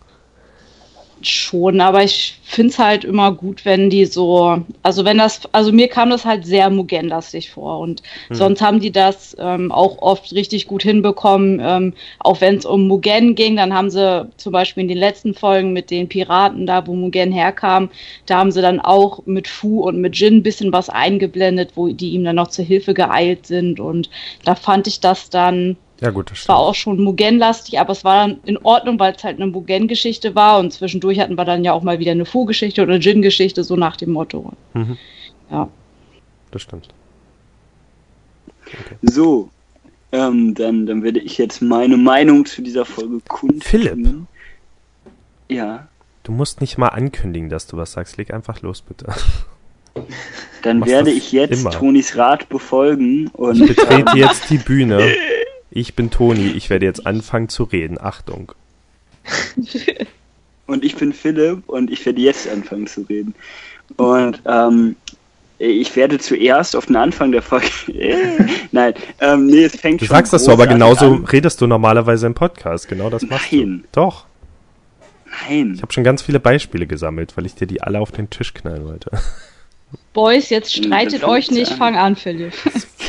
[1.22, 5.70] Schon, aber ich finde es halt immer gut, wenn die so, also wenn das, also
[5.70, 10.32] mir kam das halt sehr Mugen-lastig vor und sonst haben die das ähm, auch oft
[10.32, 11.60] richtig gut hinbekommen.
[11.62, 15.34] Ähm, auch wenn es um Mugen ging, dann haben sie zum Beispiel in den letzten
[15.34, 17.90] Folgen mit den Piraten da, wo Mugen herkam,
[18.24, 21.88] da haben sie dann auch mit Fu und mit Jin ein bisschen was eingeblendet, wo
[21.88, 24.08] die ihm dann noch zur Hilfe geeilt sind und
[24.44, 26.68] da fand ich das dann Ja gut, das es war stimmt.
[26.68, 30.58] auch schon Mugen-lastig, aber es war dann in Ordnung, weil es halt eine Mugen-Geschichte war
[30.58, 33.96] und zwischendurch hatten wir dann ja auch mal wieder eine Fu-Geschichte oder Jin-Geschichte, so nach
[33.96, 34.52] dem Motto.
[34.74, 34.96] Mhm.
[35.50, 35.68] Ja.
[36.50, 36.88] Das stimmt.
[39.02, 39.50] So,
[40.12, 43.60] ähm, dann, dann werde ich jetzt meine Meinung zu dieser Folge kundtun.
[43.62, 44.14] Philipp.
[45.48, 45.88] Ja,
[46.22, 48.16] Du musst nicht mal ankündigen, dass du was sagst.
[48.18, 49.06] Leg einfach los, bitte.
[50.62, 51.70] dann Machst werde ich jetzt immer.
[51.70, 55.02] Tonis Rat befolgen Ich und betrete jetzt die Bühne.
[55.70, 56.48] Ich bin Toni.
[56.48, 57.98] Ich werde jetzt anfangen zu reden.
[58.00, 58.52] Achtung.
[60.66, 63.34] Und ich bin Philipp und ich werde jetzt anfangen zu reden.
[63.96, 64.94] Und ähm,
[65.58, 67.66] ich werde zuerst auf den Anfang der Folge.
[68.70, 71.24] Nein, ähm, nee, es fängt Du schon sagst das so, aber genauso an.
[71.24, 72.86] redest du normalerweise im Podcast.
[72.88, 73.80] Genau das machst Nein.
[73.82, 73.88] du.
[74.00, 74.26] Doch.
[75.48, 75.72] Nein.
[75.74, 78.54] Ich habe schon ganz viele Beispiele gesammelt, weil ich dir die alle auf den Tisch
[78.54, 79.10] knallen wollte.
[80.12, 81.78] Boys, jetzt Hm, streitet euch nicht, an.
[81.78, 82.52] fang an, Philipp.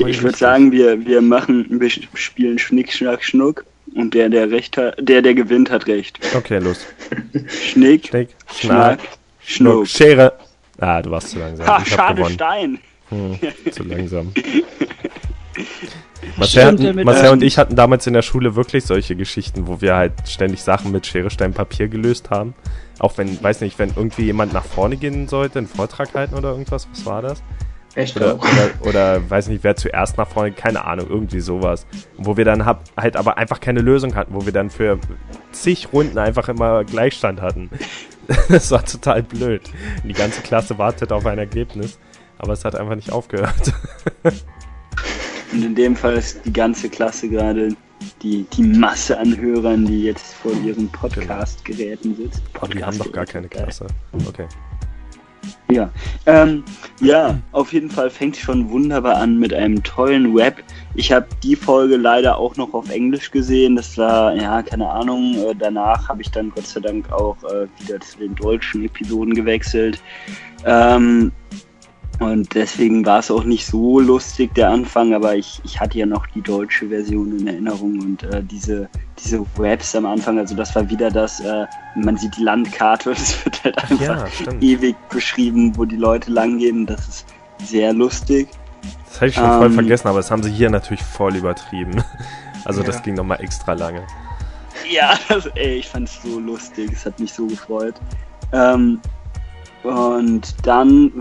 [0.07, 4.75] Ich würde sagen, wir, wir machen, wir spielen Schnick, Schnack, Schnuck und der, der recht
[4.77, 6.17] hat, der, der gewinnt, hat recht.
[6.35, 6.87] Okay, los.
[7.47, 8.99] Schnick, Schnick, Schnack, Schnack,
[9.45, 9.85] Schnuck.
[9.85, 10.33] Schnuck, Schere.
[10.79, 11.67] Ah, du warst zu langsam.
[11.67, 12.33] Ha, ich hab schade gewonnen.
[12.33, 12.79] Stein.
[13.09, 13.39] Hm,
[13.71, 14.33] zu langsam.
[16.37, 19.81] Marcel, hatten, Marcel ähm, und ich hatten damals in der Schule wirklich solche Geschichten, wo
[19.81, 22.53] wir halt ständig Sachen mit Schere, Stein, Papier gelöst haben.
[23.01, 26.51] Auch wenn, weiß nicht, wenn irgendwie jemand nach vorne gehen sollte, einen Vortrag halten oder
[26.51, 27.41] irgendwas, was war das?
[27.95, 31.87] Echt Oder, oder, oder weiß nicht, wer zuerst nach vorne, keine Ahnung, irgendwie sowas.
[32.17, 34.99] Wo wir dann hab, halt aber einfach keine Lösung hatten, wo wir dann für
[35.51, 37.69] zig Runden einfach immer Gleichstand hatten.
[38.47, 39.63] Das war total blöd.
[40.05, 41.99] Die ganze Klasse wartet auf ein Ergebnis,
[42.37, 43.73] aber es hat einfach nicht aufgehört.
[45.51, 47.75] Und in dem Fall ist die ganze Klasse gerade
[48.21, 52.41] die, die Masse an Hörern, die jetzt vor ihren Podcast-Geräten sitzt.
[52.59, 53.87] Aber wir haben doch gar keine Klasse.
[54.27, 54.47] Okay.
[55.71, 55.89] Ja,
[56.25, 56.63] ähm,
[56.99, 60.61] ja, auf jeden Fall fängt es schon wunderbar an mit einem tollen Rap.
[60.95, 63.77] Ich habe die Folge leider auch noch auf Englisch gesehen.
[63.77, 65.33] Das war, ja, keine Ahnung.
[65.35, 69.33] Äh, danach habe ich dann Gott sei Dank auch äh, wieder zu den deutschen Episoden
[69.33, 70.01] gewechselt.
[70.65, 71.31] Ähm,
[72.21, 76.05] und deswegen war es auch nicht so lustig, der Anfang, aber ich, ich hatte ja
[76.05, 80.75] noch die deutsche Version in Erinnerung und äh, diese, diese Raps am Anfang, also das
[80.75, 84.27] war wieder das, äh, man sieht die Landkarte und es wird halt einfach Ja,
[84.61, 86.85] ewig beschrieben, wo die Leute langgehen.
[86.85, 87.25] Das ist
[87.63, 88.49] sehr lustig.
[89.05, 92.03] Das hatte ich schon voll Ähm, vergessen, aber das haben sie hier natürlich voll übertrieben.
[92.63, 93.01] Also das Ja.
[93.01, 94.05] ging nochmal extra lange.
[94.91, 96.91] Ja, das, ey, ich fand's so lustig.
[96.93, 97.95] Es hat mich so gefreut.
[98.51, 99.01] Ähm,
[99.83, 101.11] und dann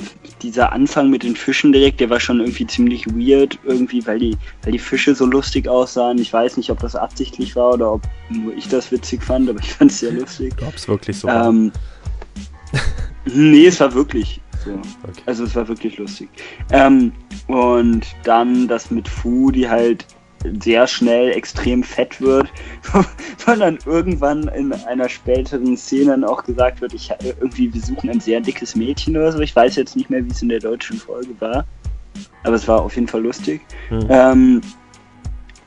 [0.43, 4.37] dieser Anfang mit den Fischen direkt, der war schon irgendwie ziemlich weird, irgendwie, weil die,
[4.63, 6.19] weil die Fische so lustig aussahen.
[6.19, 9.61] Ich weiß nicht, ob das absichtlich war oder ob nur ich das witzig fand, aber
[9.61, 10.55] ich fand's sehr lustig.
[10.67, 11.49] Ob es wirklich so war.
[11.49, 11.73] Ähm,
[13.25, 14.73] nee, es war wirklich so.
[14.73, 15.23] Okay.
[15.27, 16.29] Also es war wirklich lustig.
[16.71, 17.13] Ähm,
[17.47, 20.07] und dann das mit Fu, die halt
[20.61, 22.49] sehr schnell extrem fett wird,
[23.47, 28.11] weil dann irgendwann in einer späteren Szene dann auch gesagt wird, ich irgendwie wir suchen
[28.11, 29.41] ein sehr dickes Mädchen oder so.
[29.41, 31.65] Ich weiß jetzt nicht mehr, wie es in der deutschen Folge war,
[32.45, 33.61] aber es war auf jeden Fall lustig.
[33.89, 34.07] Hm.
[34.09, 34.61] Ähm,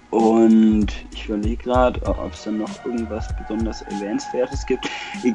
[0.09, 4.87] und ich überlege gerade, ob es dann noch irgendwas besonders Erwähnenswertes gibt.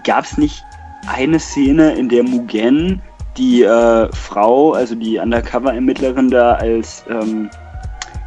[0.05, 0.65] Gab es nicht
[1.07, 3.03] eine Szene, in der Mugen
[3.37, 7.51] die äh, Frau, also die Undercover-Ermittlerin da als, ähm,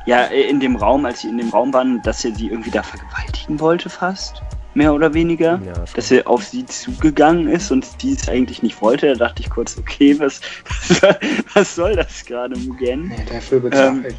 [0.06, 2.84] ja, in dem Raum, als sie in dem Raum waren, dass er sie irgendwie da
[2.84, 4.42] vergewaltigen wollte fast?
[4.74, 5.60] Mehr oder weniger?
[5.66, 9.08] Ja, dass er auf sie zugegangen ist und die es eigentlich nicht wollte.
[9.08, 10.40] Da dachte ich kurz, okay, was,
[10.88, 11.02] was,
[11.54, 13.10] was soll das gerade, Mugen?
[13.10, 14.16] Nee, dafür bezahlt.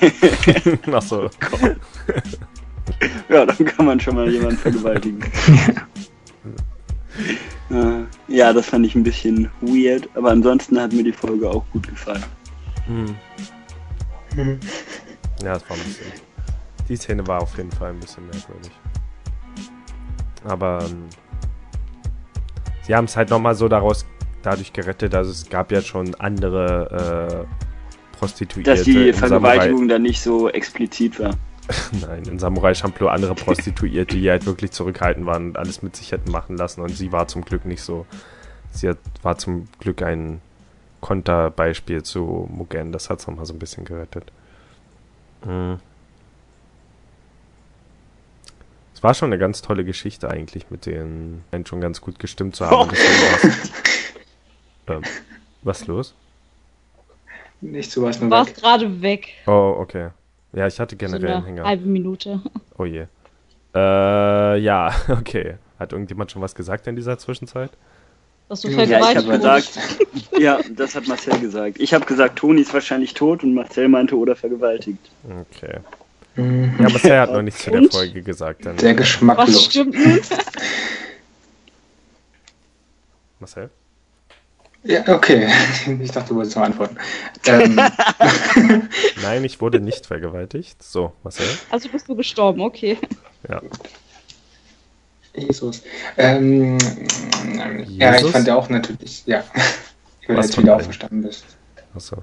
[0.92, 1.30] Ach so.
[3.28, 5.20] Ja, dann kann man schon mal jemanden vergewaltigen.
[7.68, 11.64] Äh, ja, das fand ich ein bisschen weird, aber ansonsten hat mir die Folge auch
[11.72, 12.24] gut gefallen.
[12.86, 13.16] Hm.
[14.36, 16.12] Ja, das war ein bisschen.
[16.88, 18.72] Die Szene war auf jeden Fall ein bisschen merkwürdig.
[20.44, 21.04] Aber ähm,
[22.82, 24.06] sie haben es halt nochmal so daraus
[24.42, 28.70] dadurch gerettet, dass es gab ja schon andere äh, Prostituierte.
[28.70, 31.34] Dass die Vergewaltigung dann nicht so explizit war.
[31.68, 35.96] Samurai, nein, in Samurai Champloo andere Prostituierte, die halt wirklich zurückhaltend waren und alles mit
[35.96, 38.06] sich hätten machen lassen und sie war zum Glück nicht so.
[38.70, 40.40] Sie hat, war zum Glück ein
[41.00, 44.32] Konterbeispiel zu Mugen, das hat es nochmal so ein bisschen gerettet.
[45.44, 45.78] Mhm.
[48.94, 52.56] Es war schon eine ganz tolle Geschichte eigentlich, mit den einen schon ganz gut gestimmt
[52.56, 52.90] zu haben.
[54.88, 54.92] Oh.
[54.92, 55.02] War's- ähm,
[55.62, 56.14] was ist los?
[57.60, 58.56] Nicht so was Du nur warst weg.
[58.62, 59.32] gerade weg.
[59.46, 60.10] Oh, okay.
[60.52, 61.64] Ja, ich hatte So generell einen eine Hänger.
[61.64, 62.40] halbe Minute.
[62.78, 63.06] Oh je.
[63.74, 65.56] Äh, ja, okay.
[65.78, 67.70] Hat irgendjemand schon was gesagt in dieser Zwischenzeit?
[68.48, 69.74] Dass du Ja, Ja, vergewaltigt habe wurdest.
[69.74, 71.80] gesagt, ja, das hat Marcel gesagt.
[71.80, 74.98] Ich habe gesagt, Toni ist wahrscheinlich tot und Marcel meinte oder vergewaltigt.
[75.24, 75.78] Okay.
[76.36, 76.74] Mhm.
[76.78, 77.90] Ja, Marcel hat noch nichts zu der?
[77.90, 78.64] Folge gesagt.
[78.66, 79.64] Dann, Sehr Was geschmacklos.
[79.64, 80.20] stimmt nun?
[83.40, 83.70] Marcel?
[84.84, 85.48] Ja, okay.
[86.00, 86.96] Ich dachte, du wolltest noch antworten.
[87.46, 87.74] Ähm,
[89.22, 90.80] Nein, ich wurde nicht vergewaltigt.
[90.82, 91.46] So, Marcel?
[91.70, 92.96] Also bist du gestorben, okay.
[93.48, 93.60] Ja.
[95.36, 95.82] Jesus.
[96.16, 96.78] Ähm,
[97.88, 98.30] ja, ich Jesus?
[98.30, 99.44] fand ja auch natürlich, ja.
[100.26, 100.80] Wenn du jetzt wieder allen?
[100.82, 101.44] auferstanden bist.
[101.94, 102.16] Achso.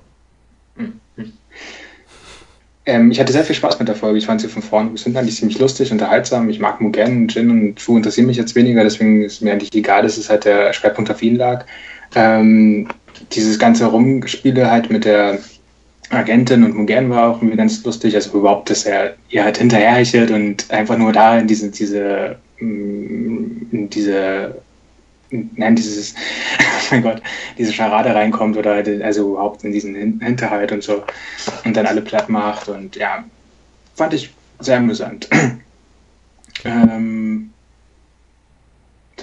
[2.85, 4.17] Ähm, ich hatte sehr viel Spaß mit der Folge.
[4.17, 6.49] Ich fand sie von vorne bis hinten eigentlich ziemlich lustig, unterhaltsam.
[6.49, 10.01] Ich mag Mugen, Jin und Fu interessieren mich jetzt weniger, deswegen ist mir eigentlich egal,
[10.01, 11.65] dass es halt der Schwerpunkt auf ihn lag.
[12.15, 12.89] Ähm,
[13.31, 15.39] dieses ganze Rumgespiele halt mit der
[16.09, 18.15] Agentin und Mugen war auch irgendwie ganz lustig.
[18.15, 22.35] Also überhaupt, dass er ihr halt hinterherhechelt und einfach nur da in diese, diese,
[23.89, 24.61] diese,
[25.29, 26.15] nein, dieses,
[26.59, 27.21] oh mein Gott,
[27.57, 31.03] diese Scharade reinkommt oder also überhaupt in diesen Hinterhalt und so
[31.65, 33.23] und dann alle platt macht und ja,
[33.95, 35.29] fand ich sehr amüsant.
[36.65, 37.52] ähm,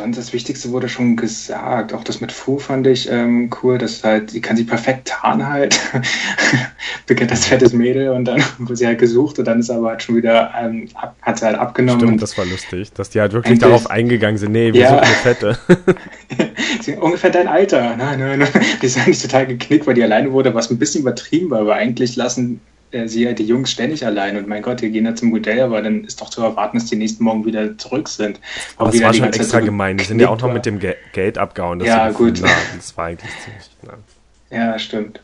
[0.01, 1.93] sonst das Wichtigste wurde schon gesagt.
[1.93, 5.47] Auch das mit Fu fand ich ähm, cool, dass halt, sie kann sich perfekt tarnen
[5.47, 5.79] halt.
[7.07, 10.03] Beginnt das fettes Mädel und dann wurde sie halt gesucht und dann ist aber halt
[10.03, 12.01] schon wieder, ähm, ab, hat sie halt abgenommen.
[12.01, 14.89] Stimmt, das war lustig, dass die halt wirklich endlich, darauf eingegangen sind, nee, wir ja.
[14.89, 15.59] sind eine Fette.
[17.01, 17.97] ungefähr dein Alter.
[17.97, 18.49] Nein, nein, nein.
[18.81, 21.75] Die ist eigentlich total geknickt, weil die alleine wurde, was ein bisschen übertrieben war, aber
[21.75, 22.61] eigentlich lassen
[23.07, 25.83] sie halt die Jungs ständig allein und mein Gott, die gehen da zum Modell, aber
[25.83, 28.41] dann ist doch zu erwarten, dass die nächsten Morgen wieder zurück sind.
[28.77, 29.97] Aber das war schon extra gemein.
[29.97, 31.79] Die sind ja auch noch mit dem Ge Geld abgehauen.
[31.79, 32.43] Das ja, gut.
[32.43, 33.71] Das war eigentlich ziemlich.
[33.83, 33.95] Na.
[34.51, 35.21] Ja, stimmt.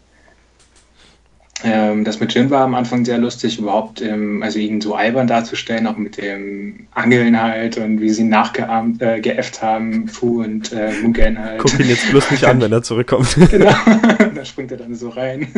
[1.64, 5.26] Ähm, das mit Jin war am Anfang sehr lustig, überhaupt, ähm, also ihn so albern
[5.26, 10.72] darzustellen, auch mit dem Angeln halt und wie sie nachgeahmt, äh, geäfft haben, Fu und
[10.72, 11.58] äh, Mugen halt.
[11.58, 13.36] Guck ihn jetzt bloß nicht an, wenn er zurückkommt.
[13.50, 13.74] genau,
[14.34, 15.48] da springt er dann so rein.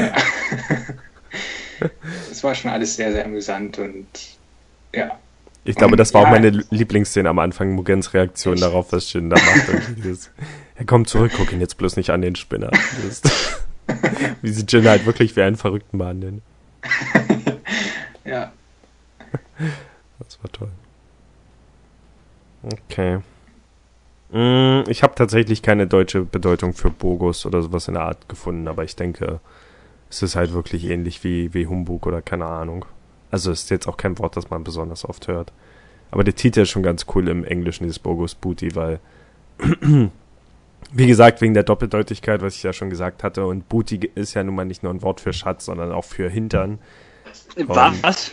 [2.30, 4.06] Es war schon alles sehr, sehr amüsant und
[4.94, 5.18] ja.
[5.64, 8.62] Ich glaube, das war ja, auch meine Lieblingsszene am Anfang, Mugens Reaktion echt?
[8.62, 9.96] darauf, was Shin da macht.
[9.96, 10.30] dieses,
[10.74, 12.70] er kommt zurück, guck ihn jetzt bloß nicht an den Spinner.
[14.42, 16.42] wie sie Jin halt wirklich wie einen Verrückten behandeln.
[18.24, 18.52] ja.
[20.18, 20.70] Das war toll.
[22.62, 23.18] Okay.
[24.32, 28.68] Mm, ich habe tatsächlich keine deutsche Bedeutung für Bogus oder sowas in der Art gefunden,
[28.68, 29.40] aber ich denke,
[30.10, 32.84] es ist halt wirklich ähnlich wie, wie Humbug oder keine Ahnung.
[33.30, 35.52] Also ist jetzt auch kein Wort, das man besonders oft hört.
[36.10, 38.98] Aber der Titel ist schon ganz cool im Englischen, dieses Bogus Booty, weil,
[40.92, 44.42] wie gesagt, wegen der Doppeldeutigkeit, was ich ja schon gesagt hatte, und Booty ist ja
[44.42, 46.80] nun mal nicht nur ein Wort für Schatz, sondern auch für Hintern.
[47.56, 48.32] Was?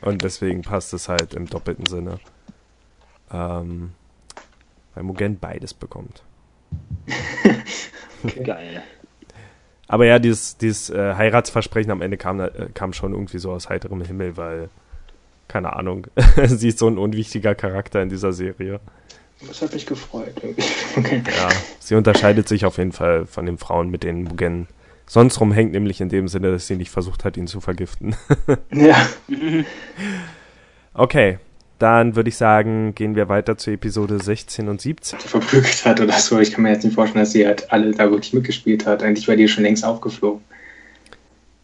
[0.00, 2.20] Und, und deswegen passt es halt im doppelten Sinne.
[3.32, 3.92] Ähm,
[4.94, 6.22] weil Mugen beides bekommt.
[8.22, 8.42] okay.
[8.44, 8.82] Geil.
[9.88, 13.68] Aber ja, dieses, dieses äh, Heiratsversprechen am Ende kam, äh, kam schon irgendwie so aus
[13.68, 14.68] heiterem Himmel, weil,
[15.48, 16.06] keine Ahnung,
[16.46, 18.80] sie ist so ein unwichtiger Charakter in dieser Serie.
[19.46, 20.34] Das hat mich gefreut.
[20.96, 21.22] Okay.
[21.26, 24.66] Ja, sie unterscheidet sich auf jeden Fall von den Frauen, mit denen Mugen
[25.06, 28.16] sonst rumhängt, nämlich in dem Sinne, dass sie nicht versucht hat, ihn zu vergiften.
[28.72, 28.96] ja.
[30.94, 31.38] okay,
[31.78, 35.18] dann würde ich sagen, gehen wir weiter zu Episode 16 und 17.
[35.18, 36.38] Verprügelt hat oder so.
[36.38, 39.02] Ich kann mir jetzt nicht vorstellen, dass sie halt alle da wirklich mitgespielt hat.
[39.02, 40.42] Eigentlich war die schon längst aufgeflogen.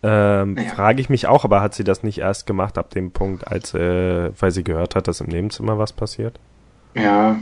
[0.02, 0.70] Ähm, naja.
[0.70, 3.72] Frage ich mich auch, aber hat sie das nicht erst gemacht ab dem Punkt, als
[3.72, 6.40] äh, weil sie gehört hat, dass im Nebenzimmer was passiert?
[6.94, 7.38] Ja,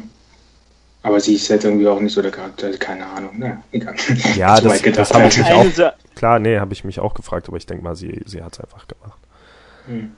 [1.03, 3.39] aber sie ist jetzt irgendwie auch nicht so der Charakter, keine Ahnung.
[3.39, 3.95] Ne, egal.
[4.37, 5.93] Ja, das, das habe ich mich auch.
[6.15, 8.61] Klar, nee, habe ich mich auch gefragt, aber ich denke mal, sie, sie hat es
[8.61, 9.19] einfach gemacht.
[9.87, 10.13] Hm.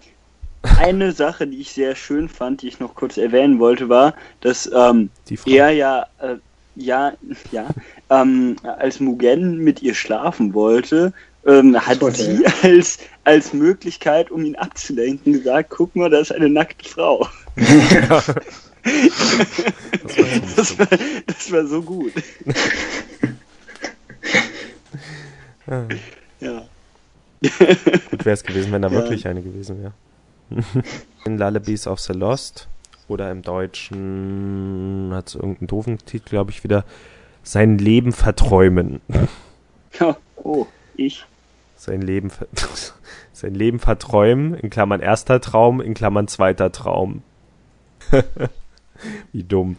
[0.62, 4.70] Eine Sache, die ich sehr schön fand, die ich noch kurz erwähnen wollte, war, dass
[4.72, 5.10] ähm,
[5.44, 6.36] er ja, äh,
[6.76, 7.12] ja,
[7.50, 7.66] ja,
[8.10, 11.12] ähm, als Mugen mit ihr schlafen wollte,
[11.46, 12.52] ähm, hat wollte, sie ja.
[12.62, 17.26] als, als Möglichkeit, um ihn abzulenken, gesagt, guck mal, da ist eine nackte Frau.
[17.56, 18.22] Ja.
[20.56, 20.86] das, war,
[21.26, 22.12] das, war, so gut.
[25.66, 25.88] ja.
[26.40, 26.62] ja.
[28.10, 28.94] Gut wäre es gewesen, wenn da ja.
[28.94, 29.92] wirklich eine gewesen wäre.
[31.24, 32.68] in Lullabies of the Lost
[33.08, 36.84] oder im Deutschen hat es irgendeinen doofen Titel, glaube ich, wieder
[37.42, 39.00] sein Leben verträumen.
[39.98, 41.24] Ja, oh, ich.
[41.76, 42.30] Sein Leben,
[43.32, 47.22] sein Leben verträumen, in Klammern erster Traum, in Klammern zweiter Traum.
[49.32, 49.76] Wie dumm.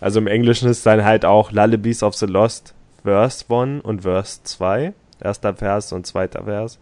[0.00, 4.40] Also im Englischen ist dann halt auch Lullabies of the Lost, Verse 1 und Verse
[4.42, 4.94] 2.
[5.20, 6.78] Erster Vers und zweiter Vers.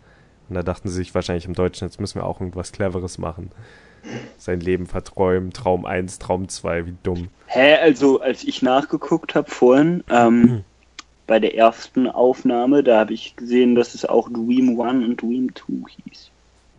[0.51, 3.53] Und da dachten sie sich wahrscheinlich im Deutschen, jetzt müssen wir auch irgendwas Cleveres machen.
[4.37, 7.29] Sein Leben verträumen, Traum 1, Traum 2, wie dumm.
[7.47, 10.65] Hä, also als ich nachgeguckt habe vorhin, ähm, hm.
[11.29, 15.51] bei der ersten Aufnahme, da habe ich gesehen, dass es auch Dream 1 und Dream
[15.55, 16.31] 2 hieß.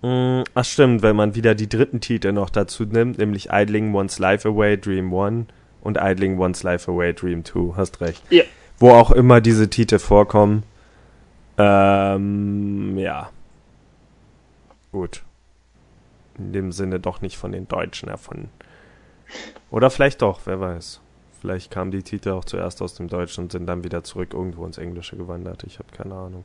[0.02, 4.20] Mm, ach stimmt, wenn man wieder die dritten Titel noch dazu nimmt, nämlich Idling One's
[4.20, 5.46] Life Away, Dream 1
[5.82, 8.22] und Idling One's Life Away, Dream 2, hast recht.
[8.32, 8.44] Ja.
[8.80, 10.64] Wo auch immer diese Titel vorkommen.
[11.58, 13.30] Ähm, ja.
[14.92, 15.24] Gut.
[16.38, 18.50] In dem Sinne doch nicht von den Deutschen erfunden.
[19.70, 21.02] Oder vielleicht doch, wer weiß.
[21.40, 24.66] Vielleicht kamen die Titel auch zuerst aus dem Deutschen und sind dann wieder zurück irgendwo
[24.66, 25.64] ins Englische gewandert.
[25.64, 26.44] Ich habe keine Ahnung.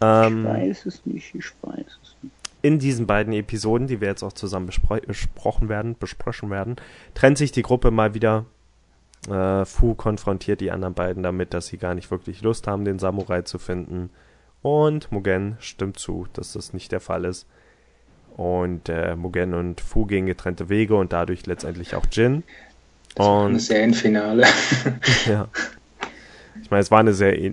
[0.00, 2.34] Ähm, ich weiß es nicht, ich weiß es nicht.
[2.62, 6.76] In diesen beiden Episoden, die wir jetzt auch zusammen besprochen werden, besprechen werden,
[7.14, 8.46] trennt sich die Gruppe mal wieder
[9.28, 12.98] Äh, Fu konfrontiert die anderen beiden damit, dass sie gar nicht wirklich Lust haben, den
[13.00, 14.10] Samurai zu finden.
[14.62, 17.46] Und Mugen stimmt zu, dass das nicht der Fall ist.
[18.36, 22.42] Und äh, Mugen und Fu gehen getrennte Wege und dadurch letztendlich auch Jin.
[23.14, 24.44] Das war ein Serienfinale.
[25.26, 25.48] ja.
[26.62, 27.52] Ich meine, es war eine sehr.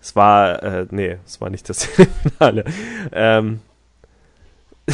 [0.00, 1.84] Es war, äh, nee, es war nicht das
[2.38, 2.64] Finale.
[3.12, 3.60] Ähm.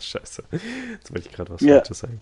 [0.00, 0.44] Scheiße.
[0.92, 1.76] Jetzt wollte ich gerade was Ja.
[1.76, 2.20] Falsches sagen.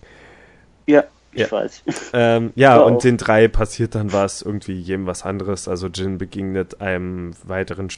[0.86, 1.50] Ja, ich Ja.
[1.50, 1.82] weiß.
[2.12, 3.02] Ähm, ja, War und auch.
[3.02, 5.68] den drei passiert dann was, irgendwie jedem was anderes.
[5.68, 7.90] Also Jin begegnet einem weiteren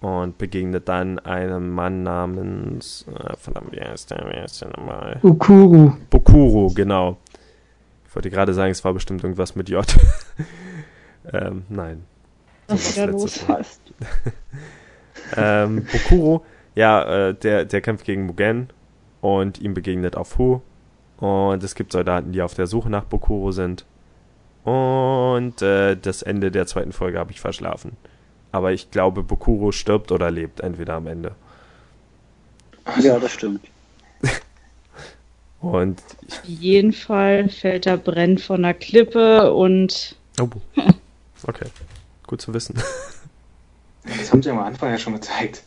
[0.00, 5.18] und begegnet dann einem Mann namens, äh, verdammt, wie heißt der, wie heißt der nochmal?
[5.22, 5.92] Ukuru.
[6.08, 7.18] Bokuro, genau.
[8.08, 9.84] Ich wollte gerade sagen, es war bestimmt irgendwas mit J.
[11.32, 12.04] ähm, nein.
[12.68, 13.46] Was ist da los?
[13.46, 13.64] Mal.
[15.36, 18.68] Ähm, Bokuro, ja, äh, der, der kämpft gegen Mugen
[19.20, 20.62] und ihm begegnet auch Fu.
[21.18, 23.84] Und es gibt Soldaten, die auf der Suche nach Bokuro sind.
[24.64, 27.96] Und äh, das Ende der zweiten Folge habe ich verschlafen.
[28.52, 31.34] Aber ich glaube, Bokuro stirbt oder lebt, entweder am Ende.
[33.00, 33.64] Ja, das stimmt.
[35.60, 40.48] Und Auf jeden Fall fällt er brennend von der Klippe und Oh.
[41.46, 41.66] Okay.
[42.26, 42.74] Gut zu wissen.
[44.04, 45.62] Das haben sie am Anfang ja schon gezeigt.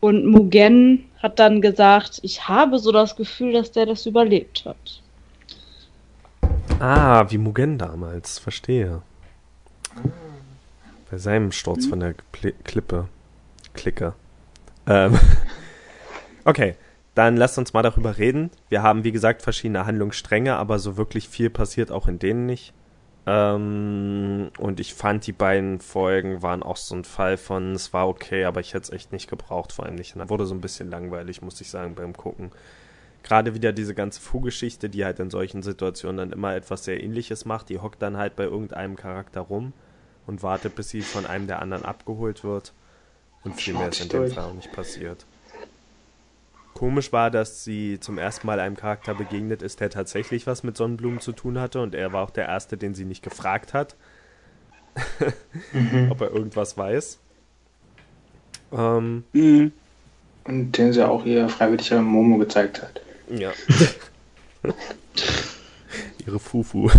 [0.00, 5.00] Und Mugen hat dann gesagt, ich habe so das Gefühl, dass der das überlebt hat.
[6.80, 8.38] Ah, wie Mugen damals.
[8.38, 9.02] Verstehe.
[11.14, 13.08] Bei seinem Sturz von der Pli Klippe.
[13.72, 14.14] Clique.
[14.88, 15.16] Ähm.
[16.46, 16.74] Okay,
[17.14, 18.50] dann lasst uns mal darüber reden.
[18.68, 22.74] Wir haben, wie gesagt, verschiedene Handlungsstränge, aber so wirklich viel passiert auch in denen nicht.
[23.26, 28.08] Ähm, und ich fand, die beiden Folgen waren auch so ein Fall von, es war
[28.08, 30.14] okay, aber ich hätte es echt nicht gebraucht, vor allem nicht.
[30.14, 32.50] Und dann wurde so ein bisschen langweilig, muss ich sagen, beim Gucken.
[33.22, 37.46] Gerade wieder diese ganze Fu-Geschichte, die halt in solchen Situationen dann immer etwas sehr ähnliches
[37.46, 37.70] macht.
[37.70, 39.72] Die hockt dann halt bei irgendeinem Charakter rum
[40.26, 42.72] und wartet, bis sie von einem der anderen abgeholt wird.
[43.44, 44.30] Und viel mehr ist in dem.
[44.30, 45.26] Fall auch nicht passiert.
[46.72, 50.76] Komisch war, dass sie zum ersten Mal einem Charakter begegnet ist, der tatsächlich was mit
[50.76, 51.80] Sonnenblumen zu tun hatte.
[51.80, 53.94] Und er war auch der Erste, den sie nicht gefragt hat,
[56.10, 57.18] ob er irgendwas weiß.
[58.72, 59.72] Ähm, Mhm.
[60.46, 63.00] Und den sie auch ihr freiwilliger Momo gezeigt hat.
[63.30, 63.52] ja.
[66.26, 66.90] Ihre Fufu.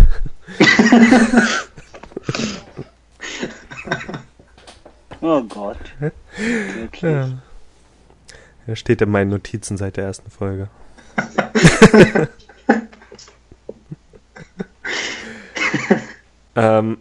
[5.27, 5.79] Oh Gott.
[6.77, 7.01] Wirklich.
[7.01, 7.29] Ja.
[8.67, 10.69] Er steht in meinen Notizen seit der ersten Folge.
[16.55, 16.99] ähm,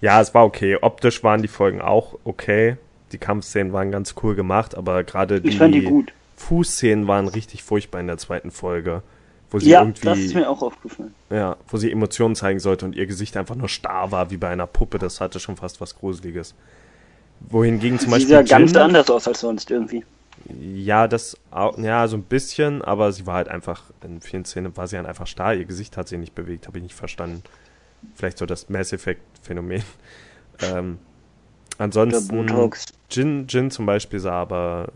[0.00, 0.78] ja, es war okay.
[0.80, 2.76] Optisch waren die Folgen auch okay.
[3.10, 6.06] Die Kampfszenen waren ganz cool gemacht, aber gerade die die.
[6.36, 9.02] Fußszenen waren richtig furchtbar in der zweiten Folge.
[9.50, 11.12] Wo sie Ja, irgendwie, das ist mir auch aufgefallen.
[11.30, 14.50] ja, wo sie Emotionen zeigen sollte und ihr Gesicht einfach nur starr war, wie bei
[14.50, 14.98] einer Puppe.
[14.98, 16.54] Das hatte schon fast was Gruseliges.
[17.40, 20.04] Wohingegen zum Sie Beispiel sah ganz Jin- anders aus als sonst irgendwie.
[20.48, 24.76] ja, das auch, ja, so ein bisschen, aber sie war halt einfach, in vielen Szenen
[24.76, 27.42] war sie halt einfach starr, ihr Gesicht hat sie nicht bewegt, habe ich nicht verstanden.
[28.14, 29.82] Vielleicht so das Mass Effect Phänomen.
[30.62, 30.98] Ähm,
[31.76, 32.48] ansonsten.
[33.10, 34.88] Jin, Jin zum Beispiel sah aber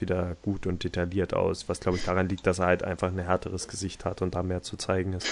[0.00, 3.18] wieder gut und detailliert aus, was glaube ich daran liegt, dass er halt einfach ein
[3.20, 5.28] härteres Gesicht hat und da mehr zu zeigen ist.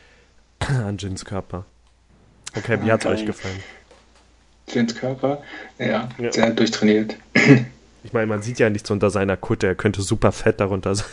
[0.58, 1.64] An Jins Körper.
[2.54, 3.14] Okay, wie hat's Okay.
[3.14, 3.62] euch gefallen?
[4.72, 5.42] Jins Körper,
[5.78, 6.32] ja, Ja.
[6.32, 7.16] sehr durchtrainiert.
[8.04, 11.06] Ich meine, man sieht ja nichts unter seiner Kutte, er könnte super fett darunter sein.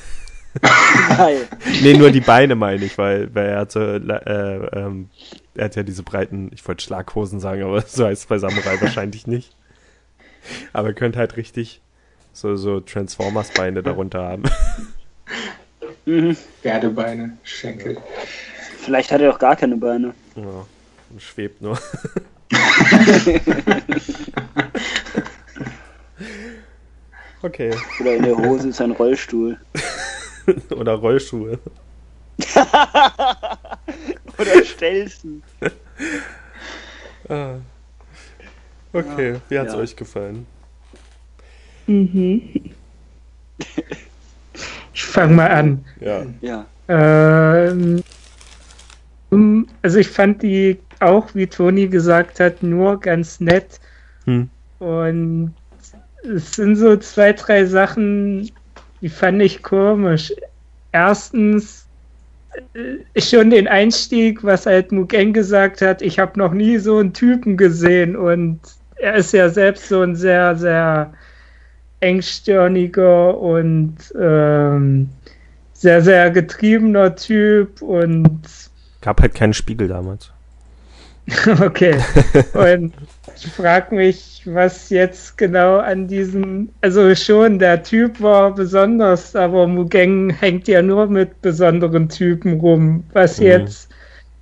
[1.17, 1.47] Geil.
[1.81, 4.01] Nee, nur die Beine meine ich, weil, weil er hatte,
[4.73, 5.09] äh, ähm,
[5.55, 8.79] er hat ja diese breiten, ich wollte Schlaghosen sagen, aber so heißt es bei Samurai
[8.79, 9.53] wahrscheinlich nicht.
[10.71, 11.81] Aber er könnte halt richtig
[12.31, 14.43] so, so Transformers-Beine darunter haben.
[16.05, 16.37] Mhm.
[16.61, 17.97] Pferdebeine, Schenkel.
[18.79, 20.13] Vielleicht hat er auch gar keine Beine.
[20.35, 20.65] Ja,
[21.09, 21.77] und schwebt nur.
[27.41, 27.73] okay.
[27.99, 29.57] Oder in der Hose ist ein Rollstuhl.
[30.75, 31.59] Oder Rollschuhe.
[34.37, 35.41] Oder Stelzen.
[37.29, 37.55] Ah.
[38.93, 39.79] Okay, wie hat's Ja.
[39.79, 40.45] euch gefallen?
[41.87, 42.71] Mhm.
[44.93, 45.83] Ich fange mal an.
[45.99, 46.25] Ja.
[46.41, 46.65] Ja.
[46.87, 48.03] Ähm,
[49.81, 53.79] also ich fand die auch, wie Toni gesagt hat, nur ganz nett.
[54.25, 54.49] Hm.
[54.79, 55.53] Und
[56.23, 58.49] es sind so zwei, drei Sachen,
[59.01, 60.33] die fand ich komisch.
[60.91, 61.85] Erstens
[62.73, 67.13] äh, schon den Einstieg, was halt Mugen gesagt hat, ich habe noch nie so einen
[67.13, 68.59] Typen gesehen und
[68.97, 71.13] er ist ja selbst so ein sehr, sehr
[71.99, 75.09] engstirniger und ähm,
[75.73, 78.41] sehr, sehr getriebener Typ und
[79.01, 80.31] Gab halt keinen Spiegel damals.
[81.61, 81.97] okay.
[82.53, 82.93] Und
[83.35, 89.67] ich frage mich, was jetzt genau an diesem, also schon, der Typ war besonders, aber
[89.67, 93.03] Mugeng hängt ja nur mit besonderen Typen rum.
[93.13, 93.45] Was mhm.
[93.47, 93.89] jetzt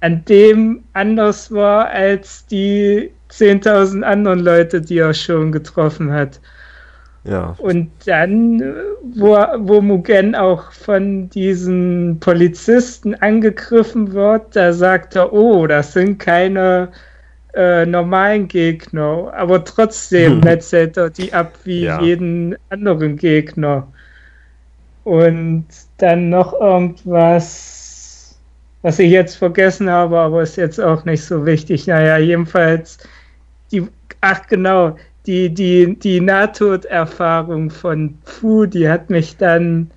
[0.02, 6.42] an dem anders war als die 10.000 anderen Leute, die er schon getroffen hat.
[7.26, 7.56] Ja.
[7.58, 8.62] Und dann,
[9.16, 16.20] wo, wo Mugen auch von diesen Polizisten angegriffen wird, da sagt er, oh, das sind
[16.20, 16.90] keine
[17.54, 22.02] äh, normalen Gegner, aber trotzdem metzelt er die ab wie ja.
[22.02, 23.88] jeden anderen Gegner.
[25.06, 25.66] Und
[25.98, 28.38] dann noch irgendwas,
[28.82, 31.88] was ich jetzt vergessen habe, aber ist jetzt auch nicht so wichtig.
[31.88, 32.98] Naja, jedenfalls,
[33.72, 33.88] die,
[34.22, 39.92] ach genau, die, die, die Nahtoderfahrung von Fu, die hat mich dann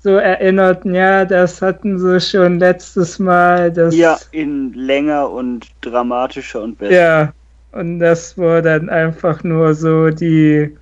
[0.00, 3.72] so erinnert, ja, das hatten sie schon letztes Mal.
[3.72, 6.92] Das, ja, in länger und dramatischer und besser.
[6.92, 7.32] Ja,
[7.72, 10.76] und das war dann einfach nur so die,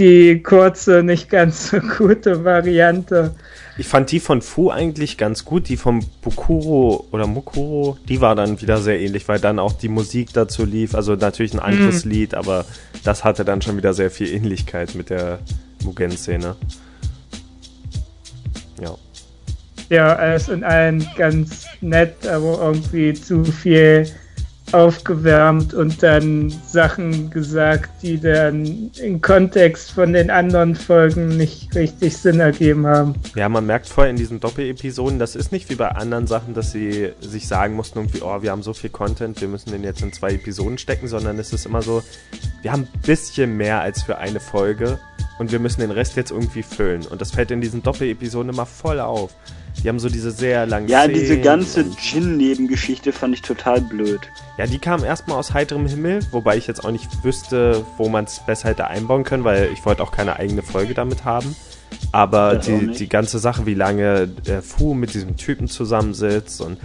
[0.00, 3.34] die kurze, nicht ganz so gute Variante.
[3.78, 5.68] Ich fand die von Fu eigentlich ganz gut.
[5.68, 9.88] Die von Bukuro oder Mukuro, die war dann wieder sehr ähnlich, weil dann auch die
[9.88, 10.94] Musik dazu lief.
[10.94, 12.10] Also natürlich ein anderes mhm.
[12.10, 12.64] Lied, aber
[13.04, 15.38] das hatte dann schon wieder sehr viel Ähnlichkeit mit der
[15.84, 16.56] Mugen-Szene.
[18.82, 18.96] Ja.
[19.88, 24.06] Ja, alles in allen ganz nett, aber irgendwie zu viel
[24.72, 32.16] aufgewärmt und dann Sachen gesagt, die dann im Kontext von den anderen Folgen nicht richtig
[32.16, 33.14] Sinn ergeben haben.
[33.34, 36.72] Ja, man merkt voll in diesen Doppel-Episoden, das ist nicht wie bei anderen Sachen, dass
[36.72, 40.02] sie sich sagen mussten, irgendwie, oh, wir haben so viel Content, wir müssen den jetzt
[40.02, 42.02] in zwei Episoden stecken, sondern es ist immer so,
[42.62, 44.98] wir haben ein bisschen mehr als für eine Folge
[45.38, 47.06] und wir müssen den Rest jetzt irgendwie füllen.
[47.06, 49.34] Und das fällt in diesen Doppel-Episoden immer voll auf.
[49.82, 54.20] Die haben so diese sehr langen Ja, Szenen diese ganze Jin-Nebengeschichte fand ich total blöd.
[54.58, 58.24] Ja, die kam erstmal aus heiterem Himmel, wobei ich jetzt auch nicht wüsste, wo man
[58.24, 61.56] es besser hätte einbauen können, weil ich wollte auch keine eigene Folge damit haben.
[62.12, 66.78] Aber die, die ganze Sache, wie lange der Fu mit diesem Typen zusammensitzt und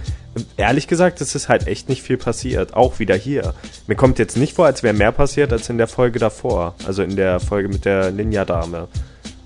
[0.58, 2.74] ehrlich gesagt, es ist halt echt nicht viel passiert.
[2.76, 3.54] Auch wieder hier.
[3.88, 6.76] Mir kommt jetzt nicht vor, als wäre mehr passiert als in der Folge davor.
[6.86, 8.88] Also in der Folge mit der Ninja-Dame.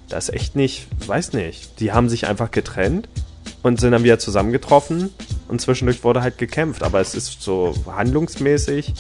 [0.10, 1.80] Da ist echt nicht, weiß nicht.
[1.80, 3.08] Die haben sich einfach getrennt
[3.64, 5.10] und sind dann wieder zusammengetroffen
[5.48, 8.94] und zwischendurch wurde halt gekämpft, aber es ist so handlungsmäßig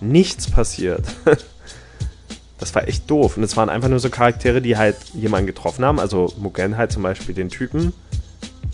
[0.00, 1.04] nichts passiert.
[2.58, 5.84] das war echt doof und es waren einfach nur so Charaktere, die halt jemanden getroffen
[5.84, 7.92] haben, also Mugen halt zum Beispiel den Typen,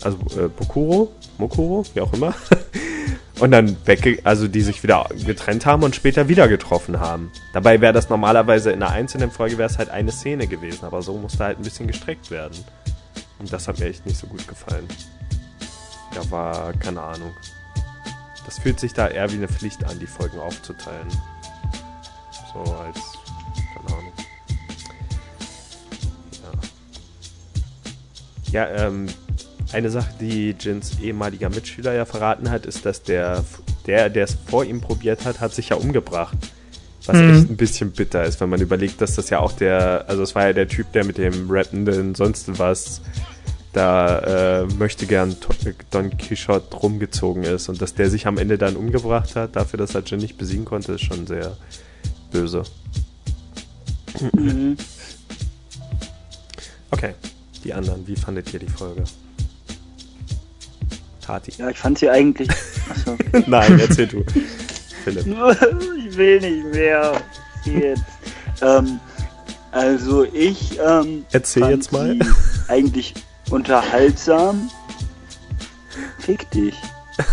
[0.01, 2.33] also äh, Bokuro, Mokuro, wie auch immer.
[3.39, 7.31] und dann wegge also die sich wieder getrennt haben und später wieder getroffen haben.
[7.53, 11.01] Dabei wäre das normalerweise in einer einzelnen Folge wäre es halt eine Szene gewesen, aber
[11.01, 12.57] so musste halt ein bisschen gestreckt werden.
[13.43, 14.87] Und das hat mir echt nicht so gut gefallen.
[16.13, 17.33] Da war, keine Ahnung.
[18.45, 21.09] Das fühlt sich da eher wie eine Pflicht an, die Folgen aufzuteilen.
[22.53, 22.97] So als,
[23.75, 24.13] keine Ahnung.
[28.49, 29.07] Ja, ja ähm,
[29.73, 33.43] eine Sache, die Jins ehemaliger Mitschüler ja verraten hat, ist, dass der,
[33.87, 36.37] der, der es vor ihm probiert hat, hat sich ja umgebracht.
[37.05, 37.33] Was mhm.
[37.33, 40.35] echt ein bisschen bitter ist, wenn man überlegt, dass das ja auch der, also es
[40.35, 43.01] war ja der Typ, der mit dem rappenden sonst was
[43.73, 45.35] da äh, möchte gern
[45.91, 49.95] Don Quixote rumgezogen ist und dass der sich am Ende dann umgebracht hat, dafür, dass
[49.95, 51.57] er Jin nicht besiegen konnte, ist schon sehr
[52.31, 52.63] böse.
[54.31, 54.77] Mhm.
[56.91, 57.15] Okay,
[57.63, 59.03] die anderen, wie fandet ihr die Folge?
[61.21, 61.53] Tati.
[61.57, 62.49] Ja, ich fand sie eigentlich.
[62.89, 63.17] Achso.
[63.47, 64.23] Nein, erzähl du.
[65.03, 65.25] Philipp.
[66.07, 67.21] ich will nicht mehr.
[67.65, 68.03] Jetzt.
[68.61, 68.99] Ähm,
[69.71, 70.77] also ich.
[70.79, 72.19] Ähm, erzähl jetzt mal.
[72.67, 73.13] Eigentlich
[73.53, 74.69] unterhaltsam.
[76.19, 76.75] Fick dich.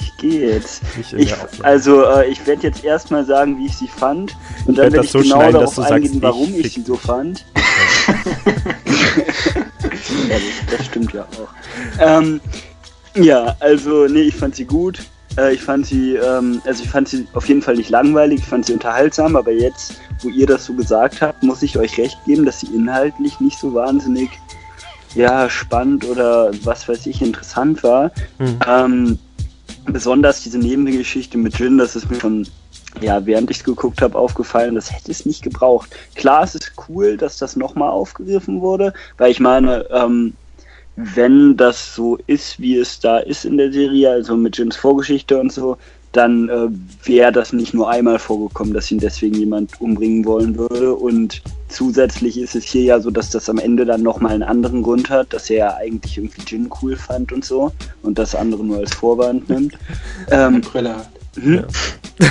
[0.00, 0.82] Ich gehe jetzt.
[1.16, 5.06] Ich, also äh, ich werde jetzt erstmal sagen, wie ich sie fand und dann werde
[5.06, 7.44] ich so genau darauf eingehen, sagst, warum ich, ich sie so fand.
[10.28, 10.42] das,
[10.76, 11.48] das, stimmt ja auch.
[12.00, 12.40] Ähm,
[13.14, 14.98] ja, also nee, ich fand sie gut.
[15.36, 18.46] Äh, ich fand sie, ähm, also ich fand sie auf jeden Fall nicht langweilig, ich
[18.46, 22.18] fand sie unterhaltsam, aber jetzt, wo ihr das so gesagt habt, muss ich euch recht
[22.26, 24.30] geben, dass sie inhaltlich nicht so wahnsinnig
[25.14, 28.10] ja, spannend oder was weiß ich, interessant war.
[28.38, 28.58] Mhm.
[28.66, 29.18] Ähm,
[29.86, 32.46] besonders diese Nebengeschichte mit Jin, das ist mir schon,
[33.00, 35.94] ja, während ich es geguckt habe, aufgefallen, das hätte es nicht gebraucht.
[36.14, 40.34] Klar, es ist cool, dass das nochmal aufgegriffen wurde, weil ich meine, ähm,
[40.96, 45.38] wenn das so ist, wie es da ist in der Serie, also mit Jins Vorgeschichte
[45.38, 45.78] und so,
[46.18, 46.68] dann äh,
[47.06, 50.94] wäre das nicht nur einmal vorgekommen, dass ihn deswegen jemand umbringen wollen würde.
[50.94, 54.82] Und zusätzlich ist es hier ja so, dass das am Ende dann nochmal einen anderen
[54.82, 58.64] Grund hat, dass er ja eigentlich irgendwie Jin cool fand und so und das andere
[58.64, 59.78] nur als Vorwand nimmt.
[60.30, 61.08] Ähm, Brille hat.
[61.36, 61.54] Hm?
[61.54, 62.28] Ja.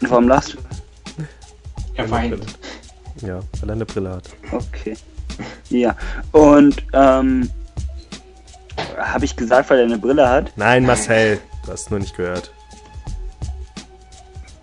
[0.00, 0.58] Warum lachst du?
[1.94, 2.38] Er weint.
[3.20, 4.30] Ja, weil er eine Brille hat.
[4.50, 4.96] Okay.
[5.68, 5.96] Ja,
[6.32, 7.50] und ähm,
[8.96, 10.52] habe ich gesagt, weil er eine Brille hat?
[10.56, 11.40] Nein, Marcel.
[11.68, 12.50] Du hast nur nicht gehört.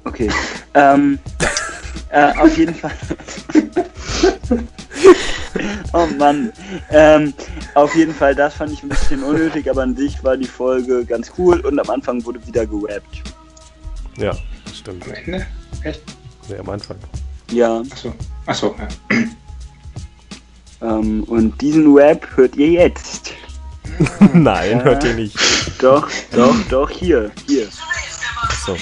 [0.05, 0.27] Okay.
[0.73, 1.19] ähm,
[2.09, 2.93] äh, auf jeden Fall.
[5.93, 6.51] oh Mann.
[6.89, 7.31] Ähm,
[7.75, 11.05] auf jeden Fall, das fand ich ein bisschen unnötig, aber an sich war die Folge
[11.05, 13.21] ganz cool und am Anfang wurde wieder gerappt.
[14.17, 14.35] Ja,
[14.73, 15.05] stimmt.
[15.05, 15.45] Am Ende?
[15.83, 16.01] Echt?
[16.49, 16.97] Nee, am Anfang.
[17.51, 17.83] Ja.
[17.91, 18.15] Achso.
[18.47, 18.87] Achso, ja.
[20.81, 23.31] Ähm, und diesen Rap hört ihr jetzt.
[24.33, 25.37] Nein, hört ihr nicht.
[25.81, 27.67] Doch, doch, doch, hier, hier.
[28.65, 28.75] So.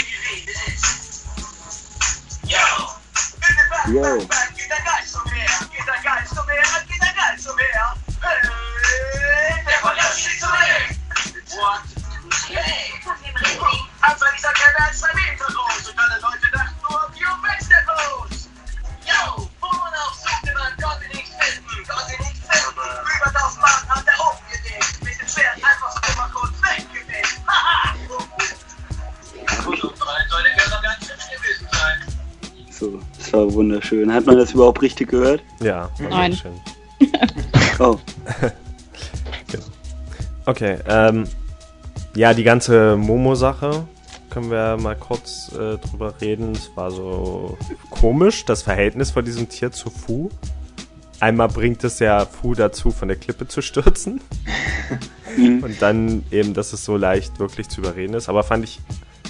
[3.92, 4.28] Yo.
[33.54, 34.14] Wunderschön.
[34.14, 35.42] Hat man das überhaupt richtig gehört?
[35.62, 36.34] Ja, war Nein.
[36.34, 36.54] schön.
[37.80, 37.98] Oh.
[39.48, 39.64] Genau.
[40.46, 41.26] Okay, ähm,
[42.16, 43.88] ja, die ganze Momo-Sache
[44.30, 46.52] können wir mal kurz äh, drüber reden.
[46.52, 47.58] Es war so
[47.90, 50.30] komisch, das Verhältnis von diesem Tier zu Fu.
[51.20, 54.22] Einmal bringt es ja Fu dazu, von der Klippe zu stürzen.
[55.38, 58.28] Und dann eben, dass es so leicht wirklich zu überreden ist.
[58.28, 58.80] Aber fand ich,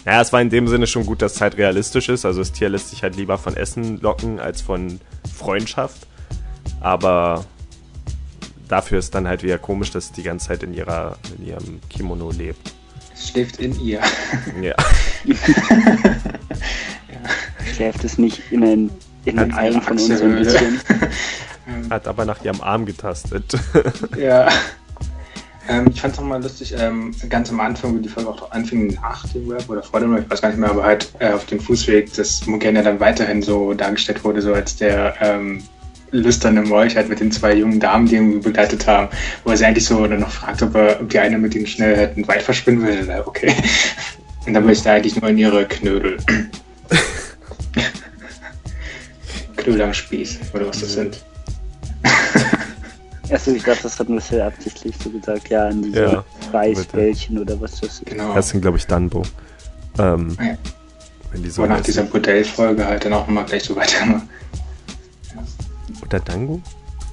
[0.06, 2.26] naja, es war in dem Sinne schon gut, dass es halt realistisch ist.
[2.26, 5.00] Also das Tier lässt sich halt lieber von Essen locken als von
[5.34, 6.08] Freundschaft.
[6.82, 7.46] Aber
[8.68, 11.80] dafür ist dann halt wieder komisch, dass es die ganze Zeit in, ihrer, in ihrem
[11.90, 12.74] Kimono lebt.
[13.14, 14.02] Es schläft in ihr.
[14.62, 14.76] Ja.
[17.74, 18.90] Schläft es nicht in den,
[19.24, 20.82] in den Eilen von uns ein bisschen?
[21.90, 23.58] Hat aber nach ihrem Arm getastet.
[24.18, 24.50] Ja.
[25.70, 28.98] Ähm, ich fand es nochmal lustig, ähm, ganz am Anfang, wo die Folge auch anfing,
[29.02, 31.30] nach dem Rap oder vor dem Rap, ich weiß gar nicht mehr, aber halt äh,
[31.30, 35.64] auf dem Fußweg, dass Mugen ja dann weiterhin so dargestellt wurde, so als der ähm,
[36.12, 39.08] lüsterne Molch halt mit den zwei jungen Damen, die ihn begleitet haben,
[39.46, 41.68] wo er sie eigentlich so dann noch fragt, ob, er, ob die eine mit ihnen
[41.68, 43.24] schnell halt Wald verschwinden will.
[43.26, 43.54] Okay.
[44.46, 46.18] Und dann möchte er eigentlich nur in ihre Knödel.
[49.56, 51.24] Knödel am Spieß, oder was das sind.
[53.34, 57.60] Achso, ich glaube, das hat Marcel absichtlich so gesagt, ja, an diese Ja, Reisbällchen oder
[57.60, 58.06] was das ist.
[58.06, 58.34] Genau.
[58.34, 59.24] Das sind, glaube ich, Danbo.
[59.98, 60.58] Ähm, Ja.
[61.32, 64.30] wenn die so Wo nach dieser Bordellfolge halt dann auch nochmal gleich so weitermachen.
[66.02, 66.62] Oder Dango?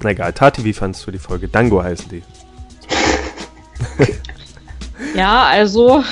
[0.02, 1.48] Na egal, Tati, wie fandst du die Folge?
[1.48, 2.22] Dango heißen die.
[5.14, 6.04] Ja, also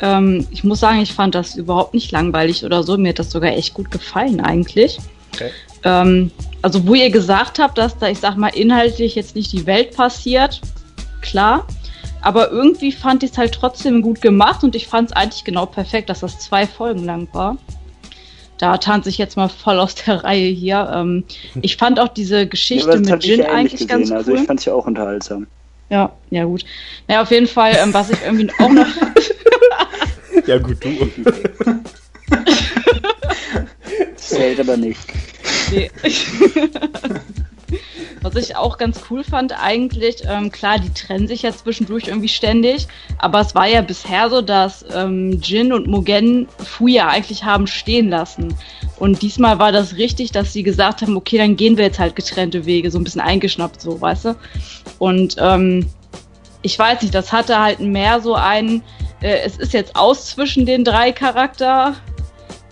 [0.00, 2.96] ähm, ich muss sagen, ich fand das überhaupt nicht langweilig oder so.
[2.96, 4.98] Mir hat das sogar echt gut gefallen eigentlich.
[5.34, 5.50] Okay.
[5.86, 6.32] Ähm,
[6.62, 9.94] also wo ihr gesagt habt, dass da, ich sag mal, inhaltlich jetzt nicht die Welt
[9.96, 10.60] passiert,
[11.22, 11.64] klar.
[12.22, 15.64] Aber irgendwie fand ich es halt trotzdem gut gemacht und ich fand es eigentlich genau
[15.64, 17.56] perfekt, dass das zwei Folgen lang war.
[18.58, 20.90] Da tanze ich jetzt mal voll aus der Reihe hier.
[20.92, 21.22] Ähm,
[21.62, 24.12] ich fand auch diese Ja, Geschichte das mit Jin ja eigentlich ganz gesehen.
[24.12, 24.18] cool.
[24.18, 25.46] Also ich fand es ja auch unterhaltsam.
[25.88, 26.64] Ja, ja gut.
[27.06, 28.86] Naja, auf jeden Fall, ähm, was ich irgendwie auch noch.
[30.46, 30.90] Ja, gut, du.
[34.16, 35.00] Zählt aber nicht.
[35.70, 35.90] Nee.
[38.22, 42.28] Was ich auch ganz cool fand eigentlich, ähm, klar, die trennen sich ja zwischendurch irgendwie
[42.28, 42.86] ständig,
[43.18, 47.66] aber es war ja bisher so, dass ähm, Jin und Mugen Fu ja eigentlich haben
[47.66, 48.54] stehen lassen.
[48.98, 52.16] Und diesmal war das richtig, dass sie gesagt haben, okay, dann gehen wir jetzt halt
[52.16, 54.36] getrennte Wege, so ein bisschen eingeschnappt, so, weißt du?
[54.98, 55.86] Und ähm,
[56.62, 58.82] ich weiß nicht, das hatte halt mehr so ein,
[59.20, 61.94] äh, es ist jetzt aus zwischen den drei Charakter,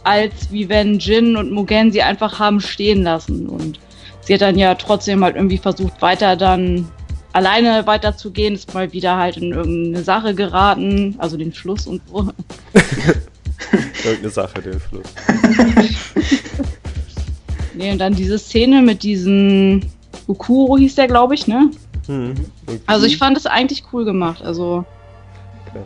[0.04, 3.46] als wie wenn Jin und Mugen sie einfach haben stehen lassen.
[3.46, 3.80] Und
[4.22, 6.88] sie hat dann ja trotzdem halt irgendwie versucht, weiter dann
[7.32, 12.28] alleine weiterzugehen, ist mal wieder halt in irgendeine Sache geraten, also den Fluss und so.
[14.04, 15.06] Irgendeine Sache, den Fluss.
[17.74, 19.84] Nee, und dann diese Szene mit diesen
[20.28, 21.70] Ukuro hieß der, glaube ich, ne?
[22.06, 22.34] Hm.
[22.86, 24.42] Also ich fand es eigentlich cool gemacht.
[24.42, 24.84] Also
[25.70, 25.84] Okay.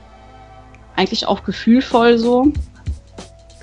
[0.96, 2.52] eigentlich auch gefühlvoll so.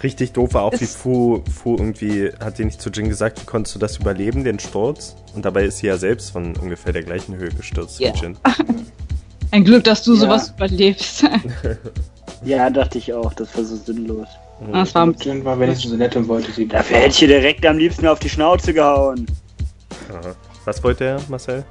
[0.05, 3.45] Richtig doof war auch, wie Fu, Fu irgendwie, hat die nicht zu Jin gesagt, wie
[3.45, 5.15] konntest du das überleben, den Sturz?
[5.33, 8.13] Und dabei ist sie ja selbst von ungefähr der gleichen Höhe gestürzt Ja.
[8.13, 8.37] wie Jin.
[9.51, 10.19] Ein Glück, dass du Ja.
[10.19, 11.25] sowas überlebst.
[12.43, 14.27] Ja, dachte ich auch, das war so sinnlos.
[14.71, 16.67] das war Jin war wenigstens so nett und wollte sie.
[16.67, 19.25] Dafür hätte ich ihr direkt am liebsten auf die Schnauze gehauen.
[20.11, 20.35] Aha.
[20.65, 21.63] Was wollte er, Marcel?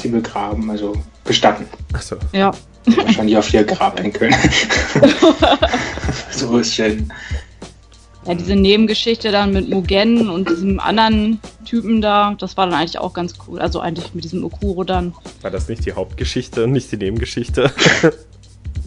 [0.00, 0.92] sie begraben, also
[1.24, 1.64] bestatten.
[1.92, 2.14] Achso.
[2.32, 2.52] ja.
[2.86, 4.32] Wahrscheinlich auf ihr Grab enkeln.
[6.30, 7.12] so ist Jin.
[8.28, 12.98] Ja, diese Nebengeschichte dann mit Mugen und diesem anderen Typen da, das war dann eigentlich
[12.98, 13.58] auch ganz cool.
[13.58, 15.14] Also eigentlich mit diesem Okuro dann.
[15.40, 17.72] War das nicht die Hauptgeschichte und nicht die Nebengeschichte?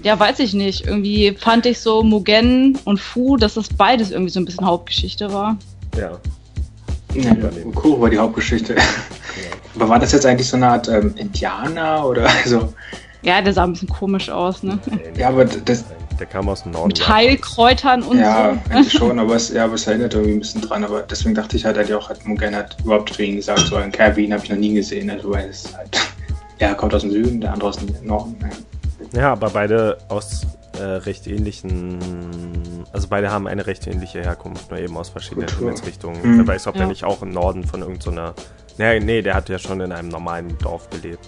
[0.04, 0.88] Ja, weiß ich nicht.
[0.88, 5.32] Irgendwie fand ich so Mugen und Fu, dass das beides irgendwie so ein bisschen Hauptgeschichte
[5.32, 5.58] war.
[5.96, 6.18] ja.
[7.14, 7.36] Ja,
[7.66, 8.76] Ukuro war die Hauptgeschichte.
[9.76, 12.74] Aber war das jetzt eigentlich so eine Art ähm, Indianer oder so?
[13.22, 14.80] Ja, der sah ein bisschen komisch aus, ne?
[15.18, 15.84] Ja, aber das,
[16.22, 16.90] Der kam aus dem Norden.
[16.90, 18.72] Mit Heilkräutern und ja, so.
[18.76, 20.84] eigentlich schon, aber es, ja, aber es erinnert irgendwie ein bisschen dran.
[20.84, 23.62] Aber deswegen dachte ich halt, hat ja auch, hat Mugen hat überhaupt für ihn gesagt,
[23.62, 25.10] so ein Caribbean habe ich noch nie gesehen.
[25.10, 25.98] Also, weil es halt,
[26.60, 28.38] ja, er kommt aus dem Süden, der andere aus dem Norden.
[28.40, 29.20] Ja.
[29.20, 30.46] Ja, aber beide aus
[30.80, 31.98] äh, recht ähnlichen.
[32.94, 35.50] Also beide haben eine recht ähnliche Herkunft, nur eben aus verschiedenen.
[35.50, 36.22] Himmelsrichtungen.
[36.22, 36.38] Mhm.
[36.38, 36.82] Wer weiß, ob Ja.
[36.82, 38.36] der nicht auch im Norden von irgendeiner.
[38.78, 41.28] nee, nee, der hat ja schon in einem normalen Dorf gelebt.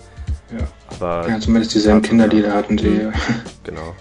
[0.52, 0.68] Ja.
[0.96, 3.10] Aber ja, zumindest dieselben Kinder, die da hatten, die.
[3.64, 3.96] genau.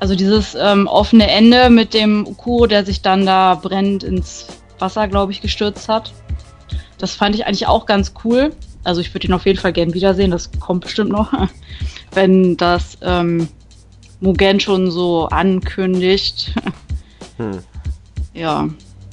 [0.00, 4.46] Also dieses ähm, offene Ende mit dem Okuro, der sich dann da brennend ins
[4.78, 6.12] Wasser, glaube ich, gestürzt hat.
[6.96, 8.52] Das fand ich eigentlich auch ganz cool.
[8.82, 11.32] Also ich würde ihn auf jeden Fall gern wiedersehen, das kommt bestimmt noch.
[12.12, 13.48] Wenn das ähm,
[14.20, 16.54] Mugen schon so ankündigt.
[17.36, 17.60] Hm.
[18.34, 18.68] ja.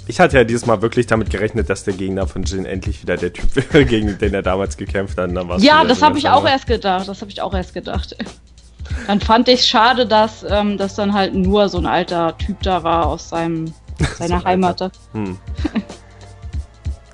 [0.06, 3.16] Ich hatte ja dieses Mal wirklich damit gerechnet, dass der Gegner von Jin endlich wieder
[3.16, 5.32] der Typ wäre, gegen den er damals gekämpft hat.
[5.62, 7.08] Ja, das habe ich auch erst gedacht.
[7.08, 8.18] Das habe ich auch erst gedacht.
[9.08, 12.84] Dann fand ich schade, dass ähm, das dann halt nur so ein alter Typ da
[12.84, 13.74] war aus seinem,
[14.18, 14.92] seiner ein Heimat.
[15.14, 15.38] Hm.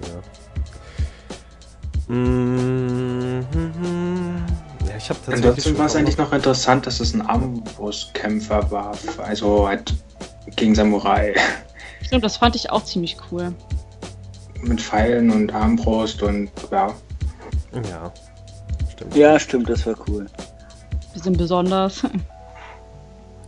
[0.02, 2.14] ja.
[2.14, 3.46] Mhm.
[4.88, 5.46] Ja, ich habe tatsächlich.
[5.46, 8.98] Ansonsten schon war es eigentlich noch interessant, dass es ein Armbrustkämpfer war.
[9.18, 9.94] Also halt
[10.56, 11.36] gegen Samurai.
[12.02, 13.54] Stimmt, das fand ich auch ziemlich cool.
[14.62, 16.94] Mit Pfeilen und Armbrust und ja.
[17.90, 18.14] Ja,
[18.92, 19.16] stimmt.
[19.16, 20.28] Ja, stimmt, das war cool.
[21.14, 22.04] Bisschen besonders.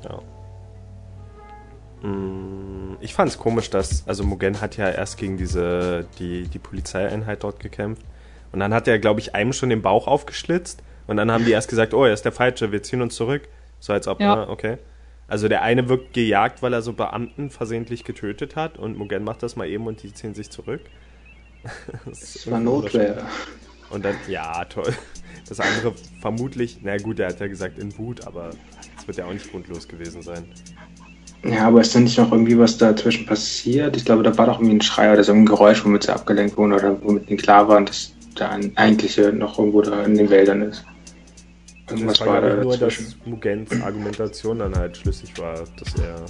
[0.04, 0.22] Ja.
[2.08, 6.60] Mm, Ich fand es komisch, dass, also Mugen hat ja erst gegen diese, die, die
[6.60, 8.04] Polizeieinheit dort gekämpft.
[8.52, 10.82] Und dann hat er, glaube ich, einem schon den Bauch aufgeschlitzt.
[11.08, 13.48] Und dann haben die erst gesagt, oh, er ist der Falsche, wir ziehen uns zurück.
[13.80, 14.44] So als ob, Ja.
[14.46, 14.78] ah, okay.
[15.28, 18.78] Also der eine wirkt gejagt, weil er so Beamten versehentlich getötet hat.
[18.78, 20.82] Und Mugen macht das mal eben und die ziehen sich zurück.
[22.06, 23.24] Das ist Das war Notwehr.
[23.90, 24.94] Und dann, ja, toll.
[25.48, 28.50] Das andere vermutlich, na gut, er hat ja gesagt in Wut, aber
[28.98, 30.46] es wird ja auch nicht grundlos gewesen sein.
[31.44, 33.96] Ja, aber ist denn nicht noch irgendwie was dazwischen passiert?
[33.96, 36.58] Ich glaube, da war doch irgendwie ein Schrei oder so ein Geräusch, womit sie abgelenkt
[36.58, 40.64] wurden oder womit ihnen klar war, dass der eigentliche noch irgendwo da in den Wäldern
[40.64, 40.84] ist.
[41.88, 46.26] Irgendwas das war ja da nur, dass Mugens Argumentation dann halt schlüssig war, dass er.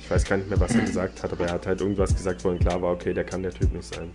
[0.00, 2.44] Ich weiß gar nicht mehr, was er gesagt hat, aber er hat halt irgendwas gesagt,
[2.44, 4.10] wo ihm klar war, okay, der kann der Typ nicht sein.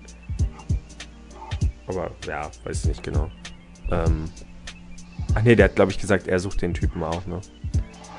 [1.87, 3.29] Aber ja, weiß ich nicht genau.
[3.91, 4.25] Ähm.
[5.33, 7.41] Ach nee, der hat, glaube ich, gesagt, er sucht den Typen auch, ne?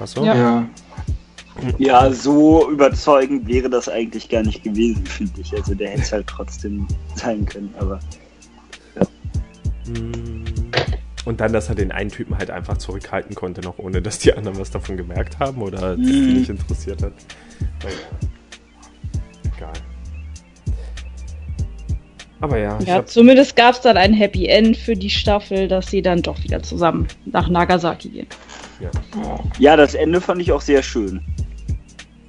[0.00, 0.24] Ach so?
[0.24, 0.34] Ja.
[0.34, 0.68] Ja,
[1.78, 5.54] Ja, so überzeugend wäre das eigentlich gar nicht gewesen, finde ich.
[5.54, 7.98] Also der hätte es halt trotzdem sein können, aber
[9.88, 10.44] Mm.
[11.24, 14.32] Und dann, dass er den einen Typen halt einfach zurückhalten konnte, noch ohne dass die
[14.34, 16.34] anderen was davon gemerkt haben oder das die Mhm.
[16.38, 17.12] nicht interessiert hat.
[17.84, 17.96] Naja.
[19.56, 19.72] Egal.
[22.40, 25.68] Aber ja, ich Ja, hab, zumindest gab es dann ein Happy End für die Staffel,
[25.68, 28.26] dass sie dann doch wieder zusammen nach Nagasaki gehen.
[28.80, 28.90] ja.
[29.58, 31.20] ja, das Ende fand ich auch sehr schön.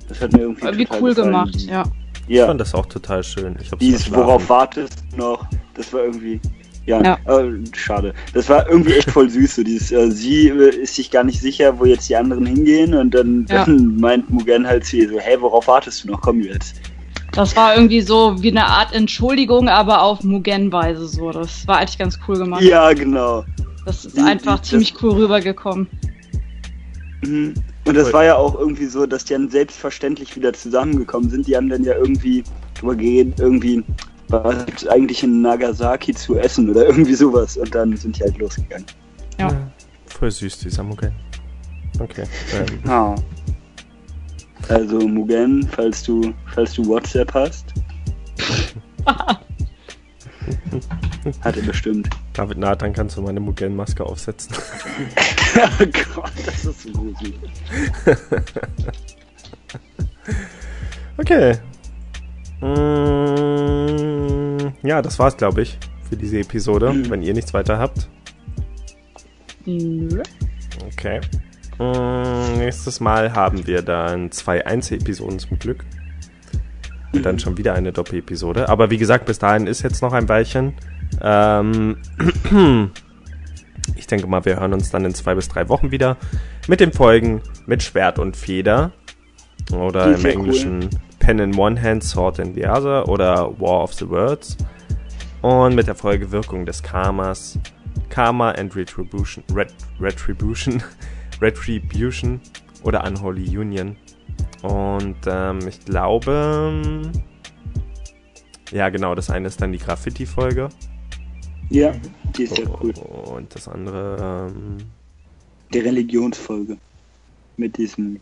[0.07, 1.31] Das hat mir irgendwie Irgendwie total cool gefallen.
[1.31, 1.83] gemacht, ja.
[2.27, 3.57] ich Ja, fand das auch total schön.
[3.61, 4.09] Ich hab's dieses.
[4.11, 6.39] Worauf wartest du noch, das war irgendwie
[6.85, 7.17] ja, Ja.
[7.41, 8.13] äh, schade.
[8.33, 9.55] Das war irgendwie echt voll süß.
[9.57, 12.93] So dieses, äh, sie äh, ist sich gar nicht sicher, wo jetzt die anderen hingehen
[12.93, 13.65] und dann, Ja.
[13.65, 16.21] dann meint Mugen halt ihr so, hey, worauf wartest du noch?
[16.21, 16.77] Komm jetzt.
[17.37, 21.31] Das war irgendwie so wie eine Art Entschuldigung, aber auf Mugen-Weise so.
[21.31, 22.63] Das war eigentlich ganz cool gemacht.
[22.63, 23.45] Ja, genau.
[23.85, 25.87] Das ist Die- einfach die- ziemlich cool rübergekommen.
[27.23, 27.53] Mhm.
[27.85, 31.47] Und das war ja auch irgendwie so, dass die dann selbstverständlich wieder zusammengekommen sind.
[31.47, 32.43] Die haben dann ja irgendwie
[32.77, 33.83] drüber geredet, irgendwie,
[34.29, 37.55] was gibt's eigentlich in Nagasaki zu essen oder irgendwie sowas.
[37.55, 38.85] Und dann sind die halt losgegangen.
[39.39, 39.49] Ja.
[40.07, 41.11] Voll süß, dieser Mugen.
[41.99, 42.23] Okay.
[42.53, 43.15] Ähm, Ja.
[44.69, 47.73] Also Mugen, falls du, falls du WhatsApp hast.
[51.41, 52.09] Hat er bestimmt.
[52.33, 54.55] David Nathan kannst du meine Mugen-Maske aufsetzen.
[55.79, 57.35] oh Gott, das ist so gruselig.
[61.19, 61.57] Okay.
[62.61, 62.67] Mm,
[64.83, 67.09] ja, das war's, glaube ich, für diese Episode, mhm.
[67.09, 68.07] wenn ihr nichts weiter habt.
[69.65, 70.21] Nö.
[70.85, 71.19] Okay.
[71.79, 75.85] Mm, nächstes Mal haben wir dann zwei Einzelepisoden zum Glück.
[77.13, 78.69] Und dann schon wieder eine Doppel-Episode.
[78.69, 80.73] Aber wie gesagt, bis dahin ist jetzt noch ein Weilchen.
[81.21, 81.97] Ähm,
[83.95, 86.17] ich denke mal, wir hören uns dann in zwei bis drei Wochen wieder
[86.67, 88.91] mit den Folgen mit Schwert und Feder.
[89.71, 90.89] Oder im Englischen cool.
[91.19, 94.57] Pen in One Hand, Sword in the Other oder War of the Words.
[95.41, 97.59] Und mit der Folge Wirkung des Karmas.
[98.09, 99.43] Karma and Retribution.
[99.53, 100.83] Ret Retribution.
[101.41, 102.41] Retribution
[102.83, 103.95] oder Unholy Union.
[104.61, 107.11] Und ähm, ich glaube.
[108.71, 110.69] Ja, genau, das eine ist dann die Graffiti-Folge.
[111.69, 111.93] Ja,
[112.37, 112.91] die ist ja cool.
[112.91, 114.51] Und das andere.
[114.51, 114.77] Ähm,
[115.73, 116.77] die Religionsfolge.
[117.57, 118.19] Mit diesem.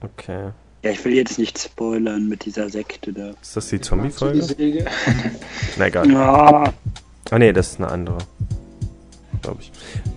[0.00, 0.50] Okay.
[0.82, 3.30] Ja, ich will jetzt nicht spoilern mit dieser Sekte da.
[3.42, 4.86] Ist das die Zombie-Folge?
[5.76, 6.72] Na egal.
[7.30, 8.18] Ah ne, das ist eine andere.
[9.42, 9.72] Glaube ich.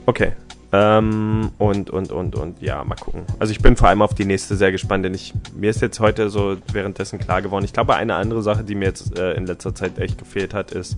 [0.05, 0.33] Okay.
[0.73, 3.23] Ähm, und, und, und, und, ja, mal gucken.
[3.39, 5.99] Also ich bin vor allem auf die nächste sehr gespannt, denn ich, mir ist jetzt
[5.99, 7.65] heute so währenddessen klar geworden.
[7.65, 10.71] Ich glaube, eine andere Sache, die mir jetzt äh, in letzter Zeit echt gefehlt hat,
[10.71, 10.97] ist,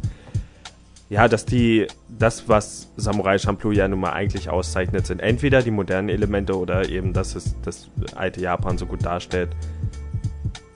[1.09, 5.71] ja, dass die, das, was Samurai Champloo ja nun mal eigentlich auszeichnet, sind entweder die
[5.71, 9.49] modernen Elemente oder eben, dass es das alte Japan so gut darstellt.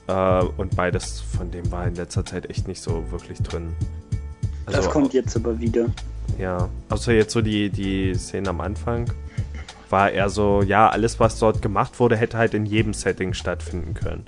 [0.08, 3.76] Äh, und beides von dem war in letzter Zeit echt nicht so wirklich drin.
[4.66, 5.86] Also, das kommt jetzt aber wieder.
[6.38, 9.12] Ja, außer jetzt so die, die Szene am Anfang
[9.90, 13.94] war eher so, ja, alles, was dort gemacht wurde, hätte halt in jedem Setting stattfinden
[13.94, 14.26] können.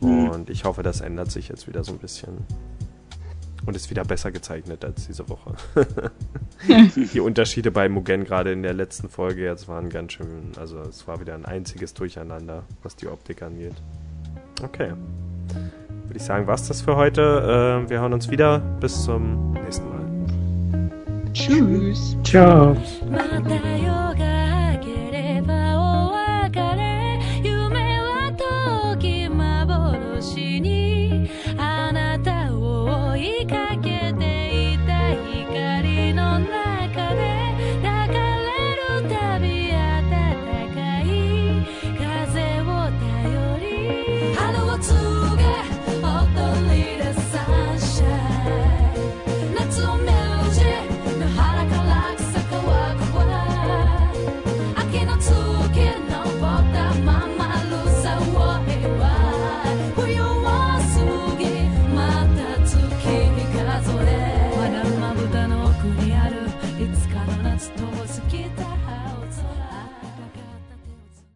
[0.00, 0.28] Mhm.
[0.30, 2.38] Und ich hoffe, das ändert sich jetzt wieder so ein bisschen.
[3.66, 5.54] Und ist wieder besser gezeichnet als diese Woche.
[7.14, 10.52] die Unterschiede bei Mugen gerade in der letzten Folge jetzt waren ganz schön.
[10.58, 13.74] Also es war wieder ein einziges Durcheinander, was die Optik angeht.
[14.62, 14.92] Okay.
[16.04, 17.84] Würde ich sagen, was das für heute.
[17.86, 18.58] Äh, wir hören uns wieder.
[18.58, 20.03] Bis zum nächsten Mal.
[21.34, 22.16] Tschüss.
[22.22, 22.76] Ciao.